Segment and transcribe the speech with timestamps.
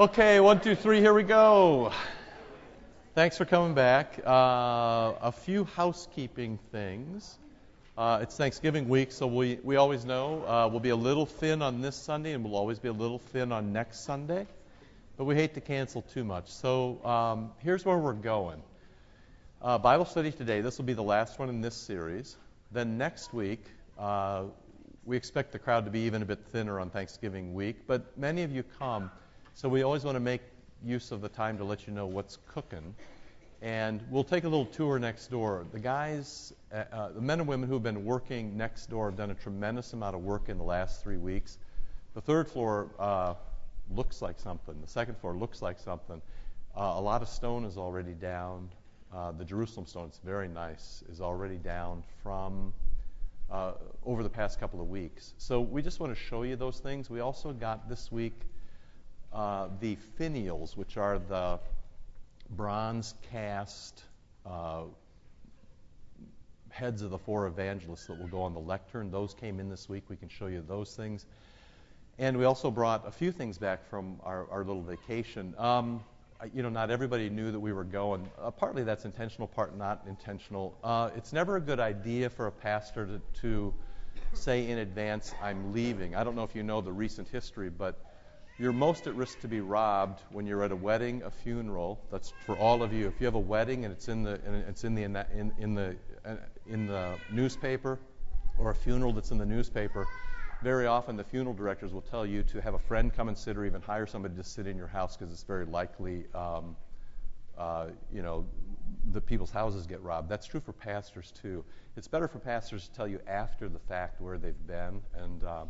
[0.00, 1.92] Okay, one, two, three, here we go.
[3.14, 4.18] Thanks for coming back.
[4.26, 7.38] Uh, a few housekeeping things.
[7.98, 11.60] Uh, it's Thanksgiving week, so we, we always know uh, we'll be a little thin
[11.60, 14.46] on this Sunday and we'll always be a little thin on next Sunday.
[15.18, 16.48] But we hate to cancel too much.
[16.48, 18.62] So um, here's where we're going
[19.60, 20.62] uh, Bible study today.
[20.62, 22.38] This will be the last one in this series.
[22.72, 23.62] Then next week,
[23.98, 24.44] uh,
[25.04, 28.44] we expect the crowd to be even a bit thinner on Thanksgiving week, but many
[28.44, 29.10] of you come.
[29.60, 30.40] So we always want to make
[30.82, 32.94] use of the time to let you know what's cooking.
[33.60, 35.66] And we'll take a little tour next door.
[35.70, 39.30] The guys, uh, uh, the men and women who've been working next door have done
[39.30, 41.58] a tremendous amount of work in the last three weeks.
[42.14, 43.34] The third floor uh,
[43.94, 44.80] looks like something.
[44.80, 46.22] The second floor looks like something.
[46.74, 48.70] Uh, a lot of stone is already down.
[49.12, 52.72] Uh, the Jerusalem stone, it's very nice, is already down from
[53.50, 53.72] uh,
[54.06, 55.34] over the past couple of weeks.
[55.36, 57.10] So we just want to show you those things.
[57.10, 58.40] We also got this week
[59.32, 61.58] uh, the finials, which are the
[62.50, 64.02] bronze cast
[64.44, 64.82] uh,
[66.70, 69.10] heads of the four evangelists that will go on the lectern.
[69.10, 70.04] Those came in this week.
[70.08, 71.26] We can show you those things.
[72.18, 75.54] And we also brought a few things back from our, our little vacation.
[75.58, 76.02] Um,
[76.54, 78.28] you know, not everybody knew that we were going.
[78.40, 80.74] Uh, partly that's intentional, part not intentional.
[80.82, 83.74] Uh, it's never a good idea for a pastor to, to
[84.32, 86.14] say in advance, I'm leaving.
[86.14, 87.98] I don't know if you know the recent history, but
[88.60, 91.98] you're most at risk to be robbed when you're at a wedding, a funeral.
[92.12, 93.06] That's for all of you.
[93.08, 95.74] If you have a wedding and it's in the and it's in the in, in
[95.74, 95.96] the
[96.66, 97.98] in the newspaper,
[98.58, 100.06] or a funeral that's in the newspaper,
[100.62, 103.56] very often the funeral directors will tell you to have a friend come and sit,
[103.56, 106.76] or even hire somebody to sit in your house because it's very likely, um,
[107.56, 108.44] uh, you know,
[109.12, 110.28] the people's houses get robbed.
[110.28, 111.64] That's true for pastors too.
[111.96, 115.44] It's better for pastors to tell you after the fact where they've been and.
[115.44, 115.64] Uh,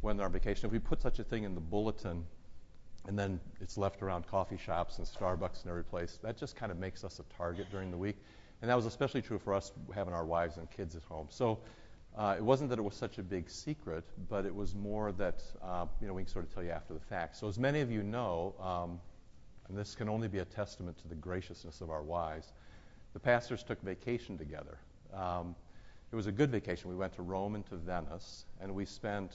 [0.00, 0.66] when they're on vacation.
[0.66, 2.24] If we put such a thing in the bulletin
[3.06, 6.72] and then it's left around coffee shops and Starbucks and every place, that just kind
[6.72, 8.16] of makes us a target during the week.
[8.62, 11.26] And that was especially true for us having our wives and kids at home.
[11.30, 11.60] So
[12.16, 15.42] uh, it wasn't that it was such a big secret, but it was more that
[15.62, 17.36] uh, you know we can sort of tell you after the fact.
[17.36, 19.00] So as many of you know, um,
[19.68, 22.52] and this can only be a testament to the graciousness of our wives,
[23.12, 24.78] the pastors took vacation together.
[25.12, 25.54] Um,
[26.10, 26.88] it was a good vacation.
[26.88, 29.32] We went to Rome and to Venice, and we spent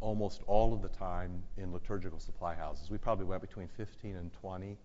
[0.00, 2.90] almost all of the time in liturgical supply houses.
[2.90, 4.76] We probably went between 15 and 20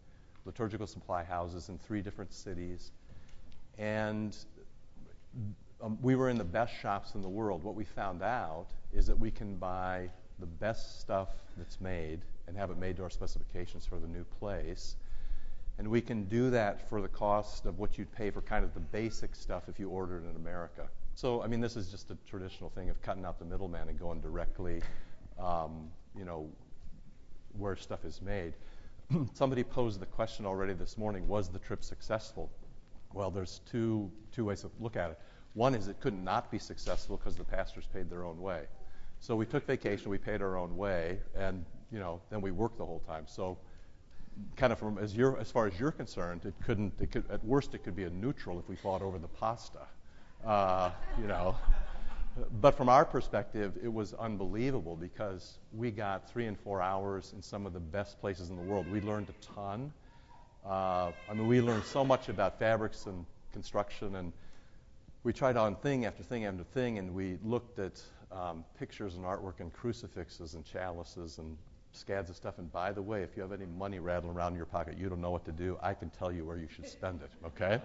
[0.46, 2.92] liturgical supply houses in three different cities.
[3.78, 4.36] And
[5.82, 7.64] um, we were in the best shops in the world.
[7.64, 10.10] What we found out is that we can buy
[10.40, 14.24] the best stuff that's made and have it made to our specifications for the new
[14.40, 14.96] place.
[15.78, 18.74] And we can do that for the cost of what you'd pay for kind of
[18.74, 20.90] the basic stuff if you ordered in America.
[21.20, 24.00] So, I mean, this is just a traditional thing of cutting out the middleman and
[24.00, 24.82] going directly
[25.38, 26.50] um, you know,
[27.58, 28.54] where stuff is made.
[29.34, 32.50] Somebody posed the question already this morning: Was the trip successful?
[33.14, 35.20] Well, there's two two ways to look at it.
[35.56, 38.68] One is it could not be successful because the pastors paid their own way.
[39.20, 42.78] So we took vacation, we paid our own way, and you know, then we worked
[42.78, 43.26] the whole time.
[43.28, 43.58] So
[44.56, 46.94] kind of from as as far as you're concerned, it couldn't.
[47.02, 49.86] It could, at worst, it could be a neutral if we fought over the pasta.
[50.46, 51.56] Uh, you know.
[52.62, 57.42] But from our perspective, it was unbelievable because we got three and four hours in
[57.42, 58.90] some of the best places in the world.
[58.90, 59.92] We learned a ton.
[60.66, 64.32] Uh, I mean, we learned so much about fabrics and construction, and
[65.24, 68.02] we tried on thing after thing after thing, and we looked at
[68.32, 71.58] um, pictures and artwork and crucifixes and chalices and
[71.92, 72.60] scads of stuff.
[72.60, 75.10] And by the way, if you have any money rattling around in your pocket, you
[75.10, 77.82] don't know what to do, I can tell you where you should spend it, okay?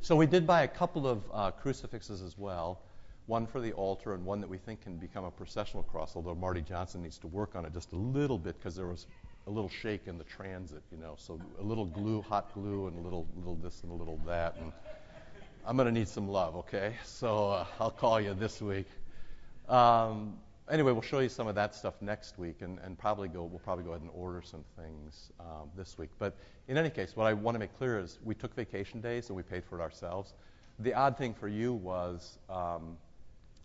[0.00, 2.80] So we did buy a couple of uh, crucifixes as well
[3.26, 6.34] one for the altar and one that we think can become a processional cross, although
[6.34, 9.06] Marty Johnson needs to work on it just a little bit because there was
[9.48, 11.14] a little shake in the transit, you know.
[11.18, 14.56] So a little glue, hot glue, and a little, little this and a little that.
[14.60, 14.72] And
[15.66, 16.94] I'm going to need some love, okay?
[17.04, 18.86] So uh, I'll call you this week.
[19.68, 20.38] Um,
[20.70, 23.44] anyway, we'll show you some of that stuff next week, and, and probably go.
[23.44, 26.10] We'll probably go ahead and order some things um, this week.
[26.18, 26.36] But
[26.68, 29.36] in any case, what I want to make clear is we took vacation days and
[29.36, 30.34] we paid for it ourselves.
[30.80, 32.96] The odd thing for you was um,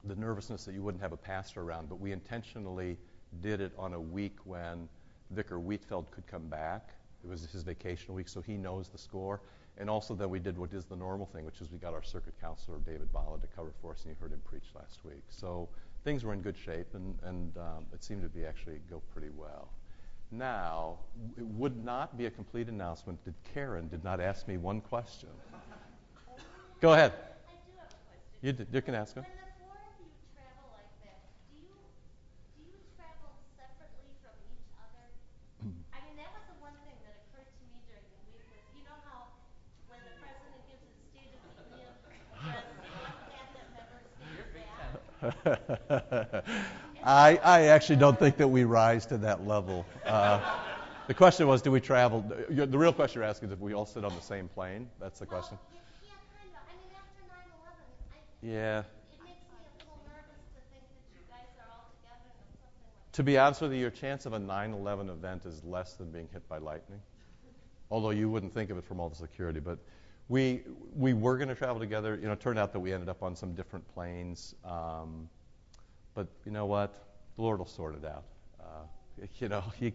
[0.05, 2.97] the nervousness that you wouldn't have a pastor around, but we intentionally
[3.41, 4.87] did it on a week when
[5.31, 6.89] Vicar Wheatfeld could come back.
[7.23, 9.41] It was his vacation week, so he knows the score.
[9.77, 12.03] And also then we did what is the normal thing, which is we got our
[12.03, 15.23] circuit counselor, David Bala, to cover for us, and you heard him preach last week.
[15.29, 15.69] So
[16.03, 19.29] things were in good shape, and, and um, it seemed to be actually go pretty
[19.35, 19.69] well.
[20.31, 20.97] Now,
[21.37, 25.29] it would not be a complete announcement that Karen did not ask me one question.
[26.79, 27.13] Go ahead.
[28.41, 29.25] You, you can ask her.
[47.03, 49.85] I, I actually don't think that we rise to that level.
[50.05, 50.39] Uh,
[51.07, 52.25] the question was, do we travel?
[52.49, 54.89] The real question you're asking is if we all sit on the same plane.
[54.99, 55.57] That's the question.
[58.41, 58.83] Yeah.
[63.13, 66.29] To be honest with you, your chance of a 9/11 event is less than being
[66.31, 67.01] hit by lightning.
[67.91, 69.77] Although you wouldn't think of it from all the security, but
[70.31, 70.61] we
[70.95, 72.15] we were going to travel together.
[72.15, 74.55] You know, it turned out that we ended up on some different planes.
[74.63, 75.29] Um,
[76.15, 76.93] but you know what?
[77.35, 78.23] The Lord will sort it out.
[78.57, 79.93] Uh, you know, he,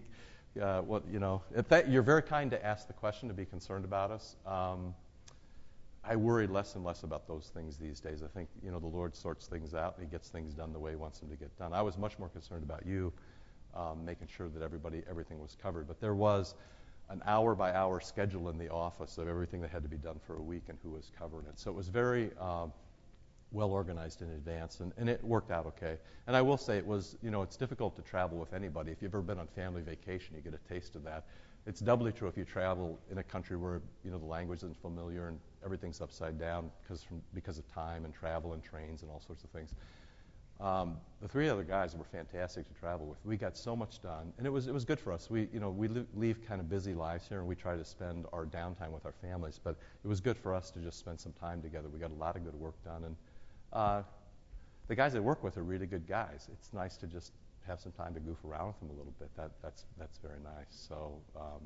[0.60, 3.86] uh, what you know, that, you're very kind to ask the question to be concerned
[3.86, 4.36] about us.
[4.46, 4.94] Um,
[6.04, 8.22] I worry less and less about those things these days.
[8.22, 10.90] I think, you know, the Lord sorts things out He gets things done the way
[10.90, 11.72] He wants them to get done.
[11.72, 13.10] I was much more concerned about you,
[13.74, 15.88] um, making sure that everybody, everything was covered.
[15.88, 16.54] But there was
[17.08, 20.18] an hour by hour schedule in the office of everything that had to be done
[20.26, 21.58] for a week and who was covering it.
[21.58, 22.72] So it was very um,
[23.52, 25.98] well organized in advance, and, and it worked out okay.
[26.26, 28.90] And I will say it was, you know, it's difficult to travel with anybody.
[28.90, 31.24] If you've ever been on family vacation, you get a taste of that.
[31.66, 34.80] It's doubly true if you travel in a country where you know the language isn't
[34.80, 39.10] familiar and everything's upside down because from because of time and travel and trains and
[39.10, 39.74] all sorts of things.
[40.60, 43.18] Um, the three other guys were fantastic to travel with.
[43.24, 45.28] We got so much done, and it was it was good for us.
[45.28, 47.84] We you know we li- leave kind of busy lives here, and we try to
[47.84, 49.60] spend our downtime with our families.
[49.62, 51.88] But it was good for us to just spend some time together.
[51.88, 53.16] We got a lot of good work done, and
[53.72, 54.02] uh,
[54.88, 56.48] the guys I work with are really good guys.
[56.52, 57.32] It's nice to just
[57.66, 59.28] have some time to goof around with them a little bit.
[59.36, 60.68] That, that's, that's very nice.
[60.70, 61.60] So, um,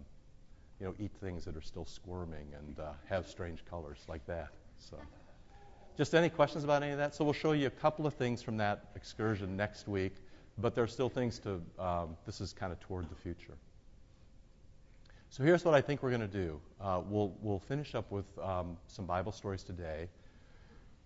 [0.80, 4.48] you know, eat things that are still squirming and uh, have strange colors like that.
[4.78, 4.96] So,
[6.00, 7.14] just any questions about any of that?
[7.14, 10.14] So, we'll show you a couple of things from that excursion next week,
[10.56, 13.52] but there are still things to, um, this is kind of toward the future.
[15.28, 18.24] So, here's what I think we're going to do uh, we'll, we'll finish up with
[18.38, 20.08] um, some Bible stories today.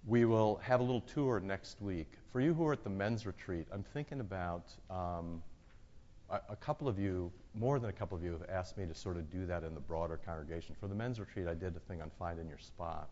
[0.06, 2.12] We will have a little tour next week.
[2.31, 5.43] For you who are at the men's retreat, I'm thinking about um,
[6.31, 8.94] a, a, couple of you, more than a couple of you, have asked me to
[8.94, 10.76] sort of do that in the broader congregation.
[10.79, 13.08] For the men's retreat, I did a thing on finding your spot.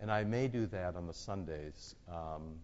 [0.00, 2.54] And I may do that on the Sundays um,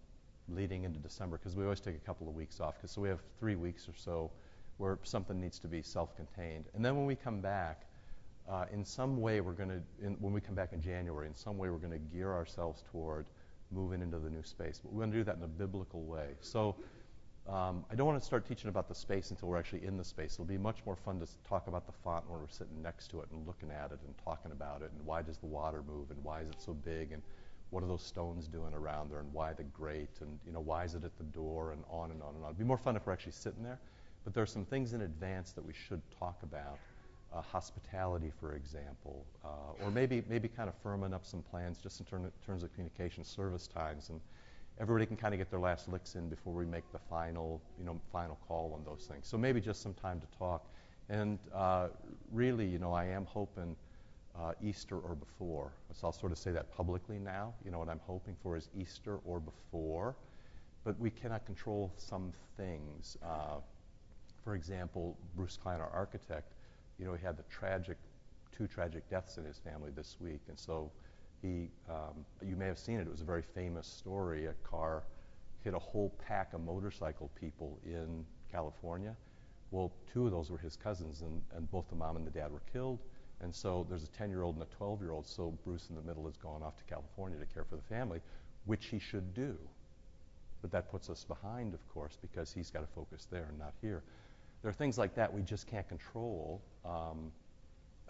[0.47, 2.79] leading into December because we always take a couple of weeks off.
[2.79, 4.31] Cause so we have three weeks or so
[4.77, 6.65] where something needs to be self contained.
[6.73, 7.81] And then when we come back,
[8.49, 11.57] uh, in some way we're going to, when we come back in January, in some
[11.57, 13.25] way we're going to gear ourselves toward
[13.71, 14.79] moving into the new space.
[14.81, 16.29] But we're going to do that in a biblical way.
[16.41, 16.75] So
[17.47, 20.03] um, I don't want to start teaching about the space until we're actually in the
[20.03, 20.33] space.
[20.33, 23.21] It'll be much more fun to talk about the font when we're sitting next to
[23.21, 26.09] it and looking at it and talking about it and why does the water move
[26.09, 27.21] and why is it so big and
[27.69, 30.83] what are those stones doing around there and why the grate and you know why
[30.85, 32.49] is it at the door and on and on and on.
[32.49, 33.79] It'd be more fun if we're actually sitting there.
[34.23, 36.79] But there are some things in advance that we should talk about
[37.31, 41.99] uh, hospitality, for example, uh, or maybe maybe kind of firming up some plans just
[41.99, 44.19] in term, terms of communication service times, and
[44.79, 47.85] everybody can kind of get their last licks in before we make the final you
[47.85, 49.27] know final call on those things.
[49.27, 50.67] So maybe just some time to talk,
[51.09, 51.87] and uh,
[52.31, 53.75] really, you know, I am hoping.
[54.37, 55.71] Uh, Easter or before.
[55.93, 57.53] So I'll sort of say that publicly now.
[57.63, 60.13] You know, what I'm hoping for is Easter or before.
[60.83, 63.15] But we cannot control some things.
[63.23, 63.61] Uh,
[64.43, 66.53] for example, Bruce Klein, our architect,
[66.99, 67.97] you know, he had the tragic,
[68.55, 70.91] two tragic deaths in his family this week, and so
[71.45, 73.07] he, um, you may have seen it.
[73.07, 74.47] It was a very famous story.
[74.47, 75.03] A car
[75.63, 79.15] hit a whole pack of motorcycle people in California.
[79.71, 82.51] Well, two of those were his cousins, and, and both the mom and the dad
[82.51, 82.99] were killed.
[83.41, 85.27] And so there's a 10 year old and a 12 year old.
[85.27, 88.21] So Bruce in the middle has gone off to California to care for the family,
[88.65, 89.57] which he should do.
[90.61, 93.73] But that puts us behind, of course, because he's got to focus there and not
[93.81, 94.03] here.
[94.61, 96.61] There are things like that we just can't control.
[96.85, 97.31] Um,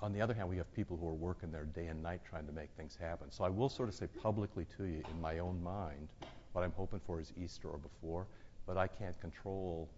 [0.02, 2.46] on the other hand, we have people who are working there day and night trying
[2.46, 3.32] to make things happen.
[3.32, 6.10] So I will sort of say publicly to you, in my own mind,
[6.52, 8.28] what I'm hoping for is Easter or before,
[8.68, 9.90] but I can't control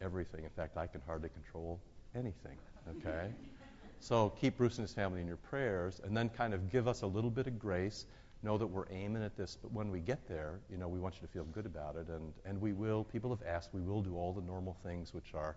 [0.00, 0.44] everything.
[0.44, 1.80] In fact, I can hardly control
[2.14, 2.58] anything.
[2.96, 3.28] Okay?
[4.00, 7.02] so keep Bruce and his family in your prayers, and then kind of give us
[7.02, 8.06] a little bit of grace.
[8.42, 11.14] Know that we're aiming at this, but when we get there, you know, we want
[11.16, 13.04] you to feel good about it, and, and we will.
[13.04, 15.56] People have asked, we will do all the normal things, which are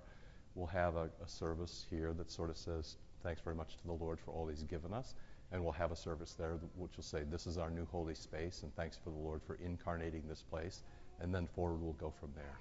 [0.55, 3.93] we'll have a, a service here that sort of says, thanks very much to the
[3.93, 5.15] Lord for all he's given us.
[5.51, 8.61] And we'll have a service there which will say, this is our new holy space,
[8.63, 10.83] and thanks for the Lord for incarnating this place.
[11.21, 12.57] And then forward we'll go from there.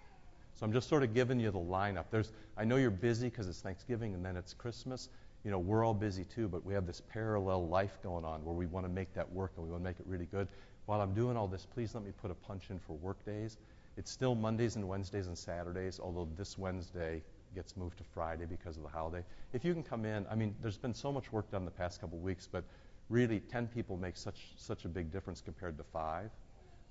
[0.54, 2.06] So I'm just sort of giving you the lineup.
[2.10, 5.08] There's, I know you're busy because it's Thanksgiving and then it's Christmas.
[5.44, 8.54] You know, we're all busy too, but we have this parallel life going on where
[8.54, 10.48] we want to make that work and we want to make it really good.
[10.86, 13.58] While I'm doing all this, please let me put a punch in for work days.
[13.96, 17.22] It's still Mondays and Wednesdays and Saturdays, although this Wednesday
[17.54, 19.24] gets moved to Friday because of the holiday.
[19.52, 22.00] If you can come in, I mean, there's been so much work done the past
[22.00, 22.64] couple of weeks, but
[23.08, 26.30] really 10 people make such such a big difference compared to five.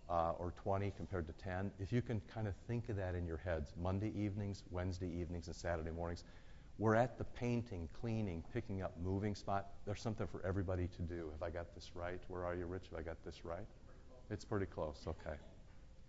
[0.09, 3.25] uh, or 20 compared to 10, if you can kind of think of that in
[3.27, 6.23] your heads, Monday evenings, Wednesday evenings, and Saturday mornings,
[6.77, 9.67] we're at the painting, cleaning, picking up, moving spot.
[9.85, 11.29] There's something for everybody to do.
[11.33, 12.21] Have I got this right?
[12.29, 12.87] Where are you, Rich?
[12.91, 13.65] Have I got this right?
[14.29, 15.05] It's pretty close.
[15.07, 15.37] Okay.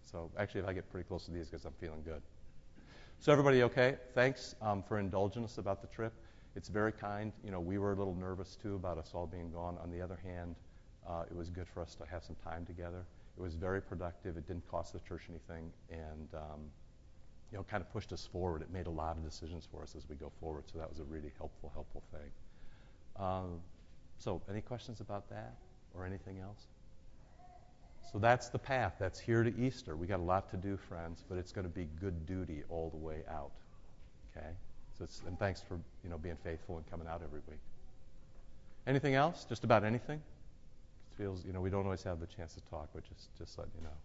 [0.05, 2.23] So actually, if I get pretty close to these, because I'm feeling good.
[3.21, 3.97] So everybody okay?
[4.15, 6.13] Thanks um, for indulging us about the trip.
[6.55, 7.33] It's very kind.
[7.45, 9.77] You know, we were a little nervous too about us all being gone.
[9.83, 10.55] On the other hand,
[11.07, 13.05] uh, it was good for us to have some time together.
[13.37, 14.37] It was very productive.
[14.37, 16.61] It didn't cost the church anything, and um,
[17.51, 18.63] you know, kind of pushed us forward.
[18.63, 20.65] It made a lot of decisions for us as we go forward.
[20.71, 22.31] So that was a really helpful, helpful thing.
[23.25, 23.61] Um,
[24.19, 25.57] so, any questions about that
[25.93, 26.69] or anything else?
[28.11, 28.95] So that's the path.
[28.99, 29.97] That's here to Easter.
[29.97, 32.91] We got a lot to do, friends, but it's going to be good duty all
[32.91, 33.50] the way out.
[34.37, 34.47] Okay.
[34.99, 37.61] So and thanks for you know being faithful and coming out every week.
[38.87, 39.45] Anything else?
[39.49, 40.17] Just about anything?
[40.19, 43.59] It feels you know we don't always have the chance to talk, but just just
[43.59, 43.97] let you know.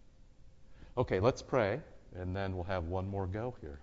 [0.96, 1.80] Okay, let's pray
[2.16, 3.80] and then we'll have one more go here.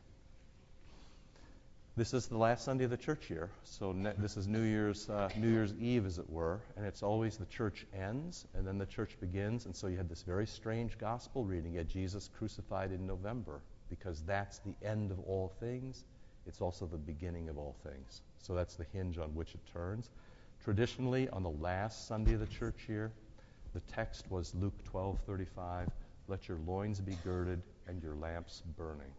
[1.98, 5.10] This is the last Sunday of the church year, so ne- this is New Year's
[5.10, 8.78] uh, New Year's Eve, as it were, and it's always the church ends and then
[8.78, 12.94] the church begins, and so you had this very strange gospel reading at Jesus crucified
[12.94, 16.06] in November, because that's the end of all things.
[16.48, 18.22] It's also the beginning of all things.
[18.42, 20.10] So that's the hinge on which it turns.
[20.64, 23.12] Traditionally, on the last Sunday of the church year,
[23.74, 25.90] the text was Luke 12:35.
[26.30, 29.12] Let your loins be girded and your lamps burning.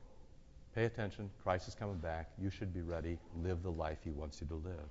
[0.75, 1.31] Pay attention.
[1.43, 2.31] Christ is coming back.
[2.41, 3.19] You should be ready.
[3.43, 4.89] Live the life He wants you to live.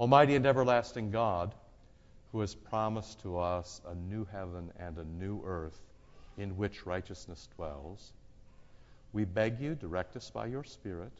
[0.00, 1.54] Almighty and everlasting God,
[2.32, 5.80] who has promised to us a new heaven and a new earth
[6.36, 8.12] in which righteousness dwells,
[9.12, 11.12] we beg you, direct us by your Spirit,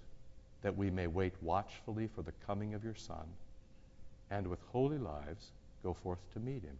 [0.62, 3.26] that we may wait watchfully for the coming of your Son,
[4.30, 6.78] and with holy lives go forth to meet him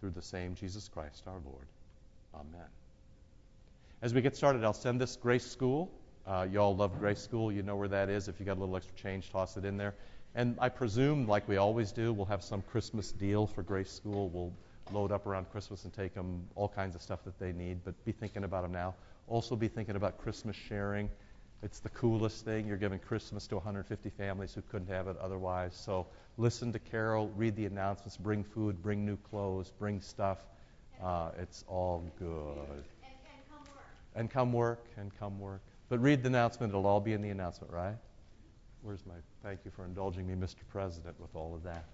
[0.00, 1.66] through the same Jesus Christ our Lord.
[2.34, 2.68] Amen.
[4.00, 5.90] As we get started, I'll send this Grace School.
[6.24, 7.50] Uh, y'all love Grace School.
[7.50, 8.28] You know where that is.
[8.28, 9.96] If you got a little extra change, toss it in there.
[10.36, 14.28] And I presume, like we always do, we'll have some Christmas deal for Grace School.
[14.28, 14.52] We'll
[14.92, 17.92] load up around Christmas and take them all kinds of stuff that they need, but
[18.04, 18.94] be thinking about them now.
[19.26, 21.10] Also, be thinking about Christmas sharing.
[21.64, 22.68] It's the coolest thing.
[22.68, 25.74] You're giving Christmas to 150 families who couldn't have it otherwise.
[25.74, 30.38] So listen to Carol, read the announcements, bring food, bring new clothes, bring stuff.
[31.02, 32.84] Uh, it's all good
[34.14, 35.60] and come work and come work.
[35.88, 37.96] But read the announcement, it'll all be in the announcement, right?
[38.82, 40.56] Where's my thank you for indulging me, Mr.
[40.70, 41.84] President, with all of that.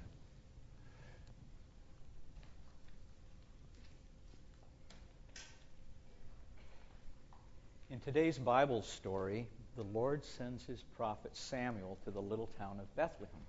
[7.90, 12.97] In today's Bible story, the Lord sends his prophet Samuel to the little town of
[12.97, 13.40] Bethlehem.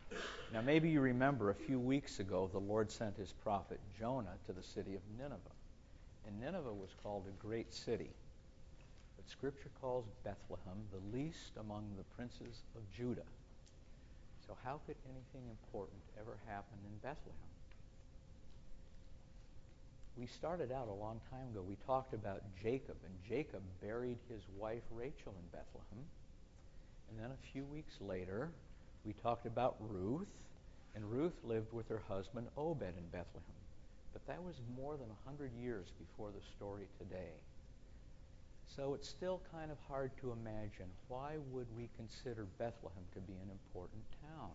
[0.53, 4.53] Now, maybe you remember a few weeks ago, the Lord sent his prophet Jonah to
[4.53, 5.39] the city of Nineveh.
[6.27, 8.09] And Nineveh was called a great city.
[9.27, 13.27] Scripture calls Bethlehem the least among the princes of Judah.
[14.47, 17.51] So, how could anything important ever happen in Bethlehem?
[20.17, 21.61] We started out a long time ago.
[21.67, 26.05] We talked about Jacob, and Jacob buried his wife Rachel in Bethlehem.
[27.09, 28.51] And then a few weeks later,
[29.03, 30.31] we talked about Ruth,
[30.95, 33.61] and Ruth lived with her husband Obed in Bethlehem.
[34.13, 37.33] But that was more than a 100 years before the story today.
[38.67, 43.33] So it's still kind of hard to imagine why would we consider Bethlehem to be
[43.33, 44.51] an important town?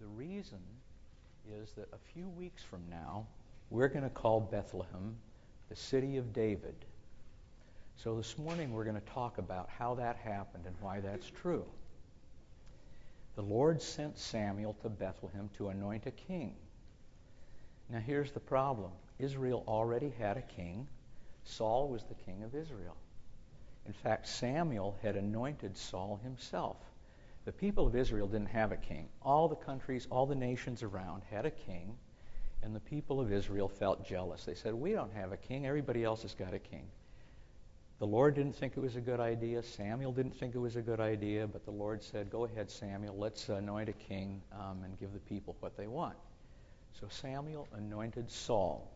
[0.00, 0.60] The reason
[1.50, 3.26] is that a few weeks from now,
[3.70, 5.16] we're going to call Bethlehem
[5.68, 6.74] the city of David.
[7.96, 11.64] So this morning we're going to talk about how that happened and why that's true.
[13.34, 16.54] The Lord sent Samuel to Bethlehem to anoint a king.
[17.90, 20.86] Now here's the problem Israel already had a king.
[21.48, 22.96] Saul was the king of Israel.
[23.86, 26.76] In fact, Samuel had anointed Saul himself.
[27.46, 29.08] The people of Israel didn't have a king.
[29.22, 31.96] All the countries, all the nations around had a king,
[32.62, 34.44] and the people of Israel felt jealous.
[34.44, 35.66] They said, We don't have a king.
[35.66, 36.86] Everybody else has got a king.
[37.98, 39.62] The Lord didn't think it was a good idea.
[39.62, 43.16] Samuel didn't think it was a good idea, but the Lord said, Go ahead, Samuel.
[43.16, 46.16] Let's anoint a king um, and give the people what they want.
[47.00, 48.92] So Samuel anointed Saul.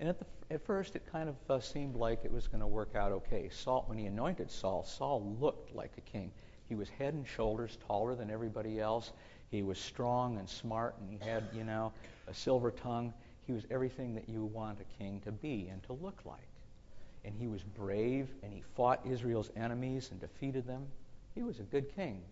[0.00, 2.66] And at, the, at first, it kind of uh, seemed like it was going to
[2.66, 3.48] work out okay.
[3.50, 6.30] Saul, when he anointed Saul, Saul looked like a king.
[6.68, 9.12] He was head and shoulders taller than everybody else.
[9.50, 11.92] He was strong and smart, and he had, you know,
[12.28, 13.12] a silver tongue.
[13.46, 16.40] He was everything that you want a king to be and to look like.
[17.24, 20.86] And he was brave, and he fought Israel's enemies and defeated them.
[21.34, 22.22] He was a good king.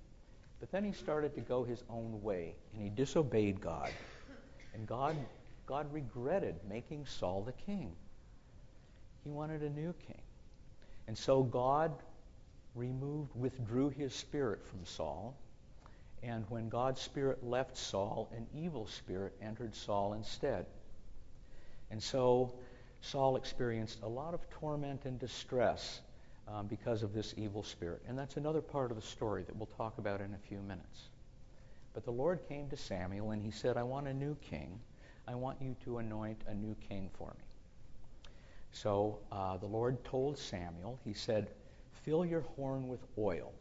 [0.60, 3.90] But then he started to go his own way, and he disobeyed God.
[4.74, 5.16] And God
[5.66, 7.92] God regretted making Saul the king.
[9.24, 10.22] He wanted a new king.
[11.08, 11.92] And so God
[12.74, 15.34] removed, withdrew his spirit from Saul.
[16.22, 20.66] And when God's spirit left Saul, an evil spirit entered Saul instead.
[21.90, 22.54] And so
[23.00, 26.00] Saul experienced a lot of torment and distress
[26.48, 28.02] um, because of this evil spirit.
[28.08, 31.08] And that's another part of the story that we'll talk about in a few minutes.
[31.94, 34.78] But the Lord came to Samuel and he said, I want a new king.
[35.28, 37.44] I want you to anoint a new king for me.
[38.72, 41.50] So uh, the Lord told Samuel, He said,
[42.04, 43.52] Fill your horn with oil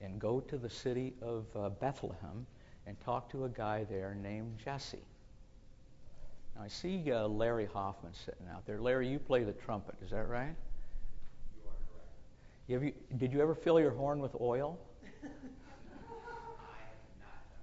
[0.00, 2.46] and go to the city of uh, Bethlehem
[2.86, 4.98] and talk to a guy there named Jesse.
[6.54, 8.80] Now, I see uh, Larry Hoffman sitting out there.
[8.80, 10.54] Larry, you play the trumpet, is that right?
[11.56, 12.92] You are correct.
[13.08, 14.78] You did you ever fill your horn with oil?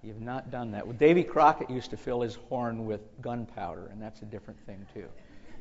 [0.03, 0.85] You've not done that.
[0.87, 4.85] Well, Davy Crockett used to fill his horn with gunpowder, and that's a different thing,
[4.93, 5.07] too.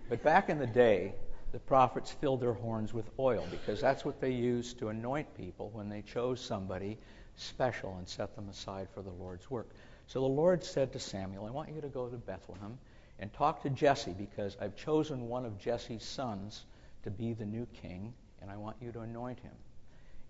[0.08, 1.14] But back in the day,
[1.52, 5.70] the prophets filled their horns with oil because that's what they used to anoint people
[5.74, 6.96] when they chose somebody
[7.36, 9.68] special and set them aside for the Lord's work.
[10.06, 12.78] So the Lord said to Samuel, I want you to go to Bethlehem
[13.18, 16.64] and talk to Jesse because I've chosen one of Jesse's sons
[17.02, 19.52] to be the new king, and I want you to anoint him.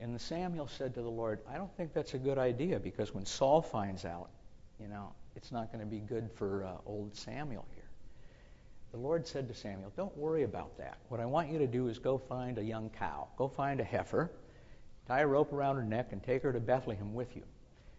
[0.01, 3.27] And Samuel said to the Lord, I don't think that's a good idea because when
[3.27, 4.31] Saul finds out,
[4.81, 7.85] you know, it's not going to be good for uh, old Samuel here.
[8.93, 10.99] The Lord said to Samuel, Don't worry about that.
[11.09, 13.85] What I want you to do is go find a young cow, go find a
[13.85, 14.31] heifer,
[15.07, 17.43] tie a rope around her neck, and take her to Bethlehem with you.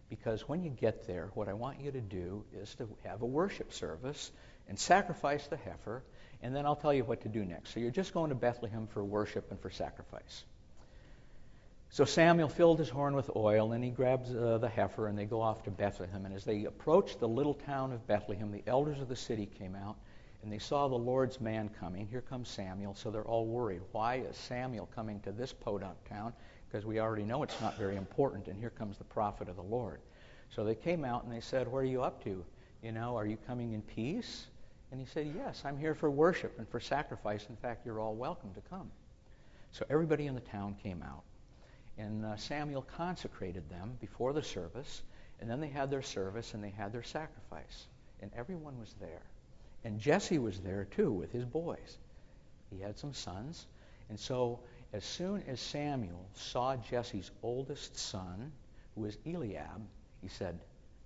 [0.10, 3.25] Because when you get there, what I want you to do is to have a
[3.25, 4.31] worship service
[4.67, 6.03] and sacrifice the heifer,
[6.41, 7.74] and then I'll tell you what to do next.
[7.74, 10.43] So you're just going to Bethlehem for worship and for sacrifice.
[11.94, 15.26] So Samuel filled his horn with oil, and he grabs uh, the heifer, and they
[15.26, 16.26] go off to Bethlehem.
[16.26, 19.75] And as they approached the little town of Bethlehem, the elders of the city came
[19.75, 19.98] out,
[20.42, 22.08] and they saw the Lord's man coming.
[22.08, 23.82] Here comes Samuel, so they're all worried.
[23.92, 26.32] Why is Samuel coming to this podunk town?
[26.70, 29.62] Because we already know it's not very important, and here comes the prophet of the
[29.62, 30.00] Lord.
[30.50, 32.46] So they came out and they said, What are you up to?
[32.82, 34.46] You know, are you coming in peace?
[34.92, 37.48] And he said, Yes, I'm here for worship and for sacrifice.
[37.50, 38.90] In fact, you're all welcome to come.
[39.72, 41.24] So everybody in the town came out.
[41.98, 45.04] And uh, Samuel consecrated them before the service,
[45.40, 47.88] and then they had their service and they had their sacrifice.
[48.22, 49.24] And everyone was there.
[49.84, 51.98] And Jesse was there too with his boys.
[52.70, 53.66] He had some sons.
[54.10, 54.60] And so,
[54.94, 58.51] as soon as Samuel saw Jesse's oldest son,
[58.96, 59.82] who was Eliab,
[60.22, 60.60] he said,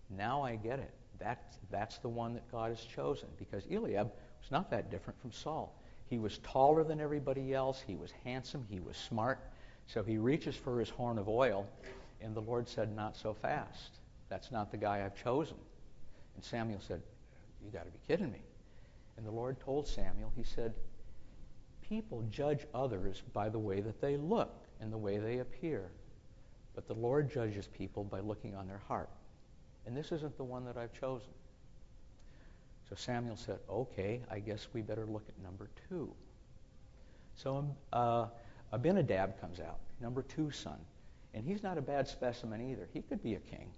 [0.09, 0.93] Now I get it.
[1.19, 3.29] That's, that's the one that God has chosen.
[3.37, 5.73] Because Eliab was not that different from Saul.
[6.09, 9.39] He was taller than everybody else, he was handsome, he was smart.
[9.87, 11.67] So he reaches for his horn of oil,
[12.21, 13.99] and the Lord said, Not so fast.
[14.29, 15.57] That's not the guy I've chosen.
[16.35, 17.01] And Samuel said,
[17.63, 18.41] You got to be kidding me.
[19.17, 20.73] And the Lord told Samuel, He said,
[21.87, 25.91] People judge others by the way that they look and the way they appear.
[26.73, 29.09] But the Lord judges people by looking on their heart.
[29.85, 31.29] And this isn't the one that I've chosen.
[32.89, 36.11] So Samuel said, Okay, I guess we better look at number two.
[37.35, 38.27] So uh,
[38.71, 40.77] Abinadab comes out, number two son.
[41.33, 42.87] And he's not a bad specimen either.
[42.93, 43.69] He could be a king.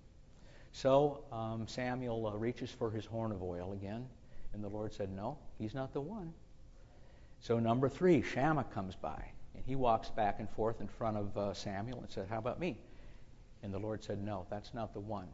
[0.71, 4.05] So um, Samuel uh, reaches for his horn of oil again,
[4.53, 6.33] and the Lord said, No, he's not the one.
[7.39, 9.23] So number three, Shammah comes by,
[9.55, 12.59] and he walks back and forth in front of uh, Samuel and said, How about
[12.59, 12.77] me?
[13.63, 15.27] And the Lord said, No, that's not the one.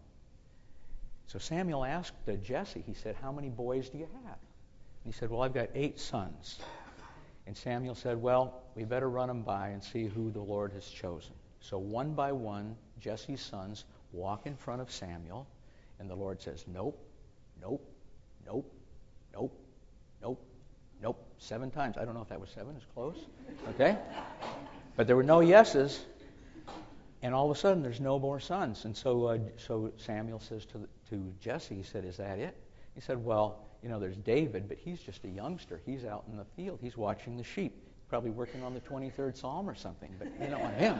[1.27, 4.37] So Samuel asked uh, Jesse, he said, How many boys do you have?
[5.03, 6.59] And he said, Well, I've got eight sons.
[7.45, 10.85] And Samuel said, Well, we better run them by and see who the Lord has
[10.87, 11.33] chosen.
[11.59, 15.47] So one by one, Jesse's sons walk in front of Samuel,
[15.99, 16.97] and the Lord says, Nope,
[17.61, 17.85] nope,
[18.45, 18.73] nope,
[19.33, 19.59] nope,
[20.21, 20.45] nope,
[21.01, 21.25] nope.
[21.37, 21.97] Seven times.
[21.97, 23.17] I don't know if that was seven, it's close.
[23.69, 23.97] Okay?
[24.95, 26.05] But there were no yeses.
[27.21, 28.83] And all of a sudden, there's no more sons.
[28.83, 32.55] And so, uh, so Samuel says to, to Jesse, he said, Is that it?
[32.95, 35.81] He said, Well, you know, there's David, but he's just a youngster.
[35.85, 36.79] He's out in the field.
[36.81, 37.75] He's watching the sheep.
[38.09, 40.99] Probably working on the 23rd Psalm or something, but you don't want him.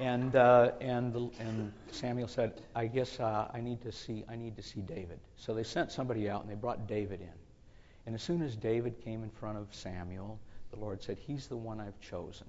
[0.00, 4.56] And uh, and and Samuel said, "I guess uh, I need to see I need
[4.56, 7.34] to see David." So they sent somebody out and they brought David in.
[8.06, 10.40] And as soon as David came in front of Samuel,
[10.70, 12.46] the Lord said, "He's the one I've chosen."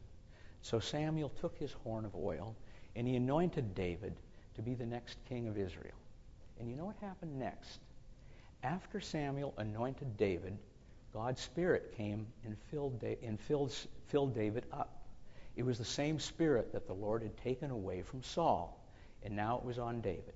[0.62, 2.56] So Samuel took his horn of oil
[2.96, 4.14] and he anointed David
[4.56, 5.98] to be the next king of Israel.
[6.60, 7.80] And you know what happened next?
[8.64, 10.58] After Samuel anointed David,
[11.14, 13.74] God's Spirit came and filled, da- and filled,
[14.08, 15.04] filled David up.
[15.56, 18.80] It was the same Spirit that the Lord had taken away from Saul,
[19.24, 20.34] and now it was on David.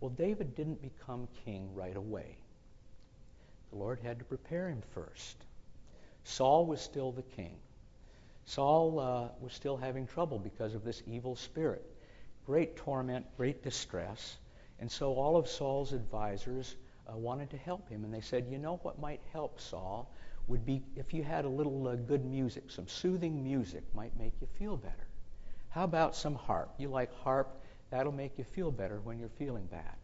[0.00, 2.36] Well, David didn't become king right away.
[3.70, 5.36] The Lord had to prepare him first.
[6.24, 7.56] Saul was still the king.
[8.46, 11.84] Saul uh, was still having trouble because of this evil spirit.
[12.46, 14.36] Great torment, great distress.
[14.80, 16.76] And so all of Saul's advisors
[17.08, 18.04] uh, wanted to help him.
[18.04, 20.10] And they said, you know what might help Saul
[20.46, 24.32] would be if you had a little uh, good music, some soothing music might make
[24.40, 25.06] you feel better.
[25.70, 26.74] How about some harp?
[26.78, 27.60] You like harp?
[27.90, 29.96] That'll make you feel better when you're feeling bad.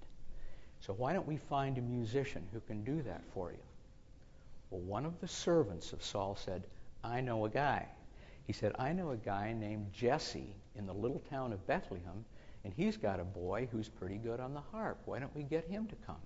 [0.80, 3.58] So why don't we find a musician who can do that for you?
[4.70, 6.64] Well, one of the servants of Saul said,
[7.04, 7.86] I know a guy.
[8.46, 12.24] He said, I know a guy named Jesse in the little town of Bethlehem,
[12.64, 15.00] and he's got a boy who's pretty good on the harp.
[15.06, 16.20] Why don't we get him to come?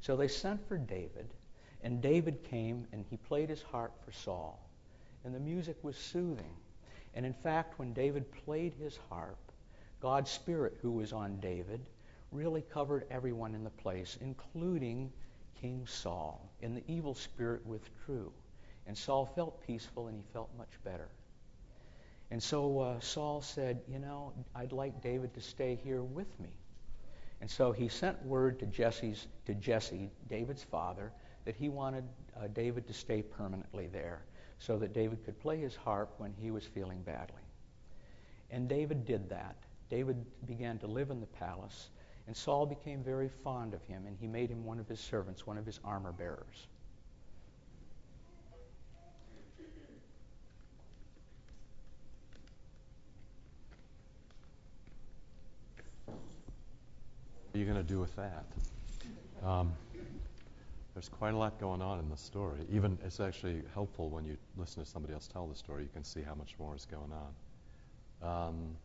[0.00, 1.28] So they sent for David,
[1.82, 4.60] and David came and he played his harp for Saul.
[5.24, 6.54] And the music was soothing.
[7.14, 9.38] And in fact, when David played his harp,
[10.00, 11.80] God's Spirit, who was on David,
[12.30, 15.10] really covered everyone in the place, including
[15.60, 16.50] King Saul.
[16.62, 18.30] And the evil spirit withdrew.
[18.86, 21.08] And Saul felt peaceful and he felt much better.
[22.30, 26.50] And so uh, Saul said, You know, I'd like David to stay here with me.
[27.40, 31.12] And so he sent word to Jesse's to Jesse, David's father,
[31.44, 32.04] that he wanted
[32.36, 34.22] uh, David to stay permanently there,
[34.58, 37.42] so that David could play his harp when he was feeling badly.
[38.50, 39.56] And David did that.
[39.90, 41.90] David began to live in the palace,
[42.26, 45.46] and Saul became very fond of him, and he made him one of his servants,
[45.46, 46.66] one of his armor bearers.
[57.54, 58.44] Are you going to do with that?
[59.46, 59.72] Um,
[60.92, 62.58] there's quite a lot going on in the story.
[62.72, 65.84] Even it's actually helpful when you listen to somebody else tell the story.
[65.84, 68.48] You can see how much more is going on.
[68.48, 68.76] Um,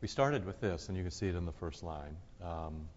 [0.00, 2.16] we started with this, and you can see it in the first line.
[2.42, 2.88] Um,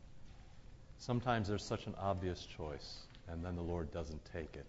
[0.98, 4.66] sometimes there's such an obvious choice, and then the Lord doesn't take it.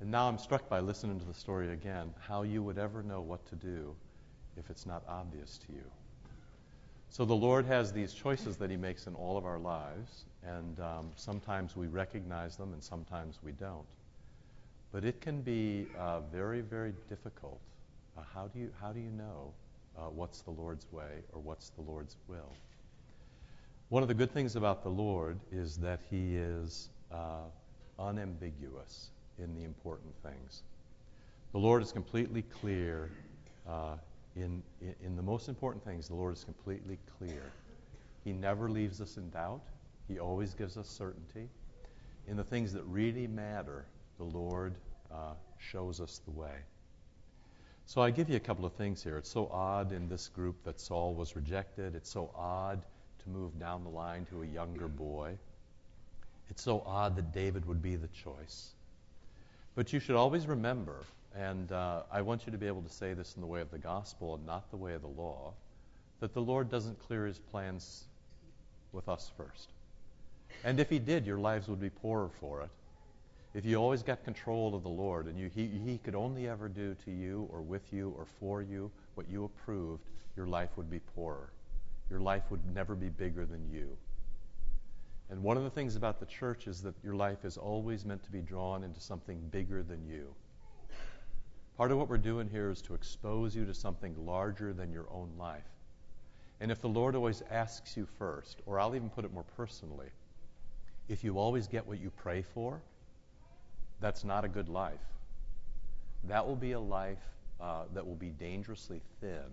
[0.00, 3.20] And now I'm struck by listening to the story again, how you would ever know
[3.20, 3.94] what to do
[4.56, 5.84] if it's not obvious to you.
[7.12, 10.80] So the Lord has these choices that He makes in all of our lives, and
[10.80, 13.84] um, sometimes we recognize them and sometimes we don't.
[14.92, 17.60] But it can be uh, very, very difficult.
[18.16, 19.52] Uh, how, do you, how do you know
[19.98, 22.50] uh, what's the Lord's way or what's the Lord's will?
[23.90, 27.42] One of the good things about the Lord is that He is uh,
[27.98, 30.62] unambiguous in the important things.
[31.52, 33.10] The Lord is completely clear
[33.68, 33.96] uh,
[34.36, 34.62] in,
[35.04, 37.42] in, the most important things, the Lord is completely clear.
[38.24, 39.60] He never leaves us in doubt,
[40.08, 41.48] He always gives us certainty.
[42.28, 43.84] In the things that really matter,
[44.16, 44.74] the Lord
[45.10, 46.54] uh, shows us the way.
[47.84, 49.18] So I give you a couple of things here.
[49.18, 51.94] It's so odd in this group that Saul was rejected.
[51.94, 52.80] It's so odd
[53.22, 55.36] to move down the line to a younger boy.
[56.48, 58.70] It's so odd that David would be the choice.
[59.74, 61.02] But you should always remember
[61.34, 63.70] and uh, I want you to be able to say this in the way of
[63.70, 65.54] the gospel and not the way of the law,
[66.20, 68.04] that the Lord doesn't clear his plans
[68.92, 69.70] with us first.
[70.64, 72.70] And if he did, your lives would be poorer for it.
[73.54, 76.68] If you always got control of the Lord and you, he, he could only ever
[76.68, 80.04] do to you or with you or for you what you approved,
[80.36, 81.50] your life would be poorer.
[82.08, 83.96] Your life would never be bigger than you.
[85.30, 88.22] And one of the things about the church is that your life is always meant
[88.24, 90.34] to be drawn into something bigger than you.
[91.82, 95.06] Part of what we're doing here is to expose you to something larger than your
[95.10, 95.66] own life.
[96.60, 100.06] And if the Lord always asks you first, or I'll even put it more personally,
[101.08, 102.80] if you always get what you pray for,
[103.98, 105.00] that's not a good life.
[106.28, 107.18] That will be a life
[107.60, 109.50] uh, that will be dangerously thin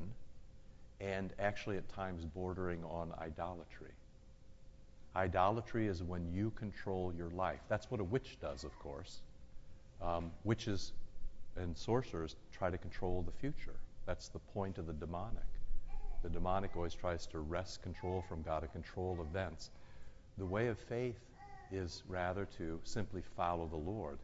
[1.02, 3.94] and actually at times bordering on idolatry.
[5.16, 7.62] Idolatry is when you control your life.
[7.70, 9.22] That's what a witch does, of course.
[10.00, 10.92] Um, witches
[11.60, 13.76] and sorcerers try to control the future.
[14.06, 15.44] That's the point of the demonic.
[16.24, 19.70] The demonic always tries to wrest control from God and control events.
[20.38, 21.20] The way of faith
[21.72, 24.20] is rather to simply follow the Lord.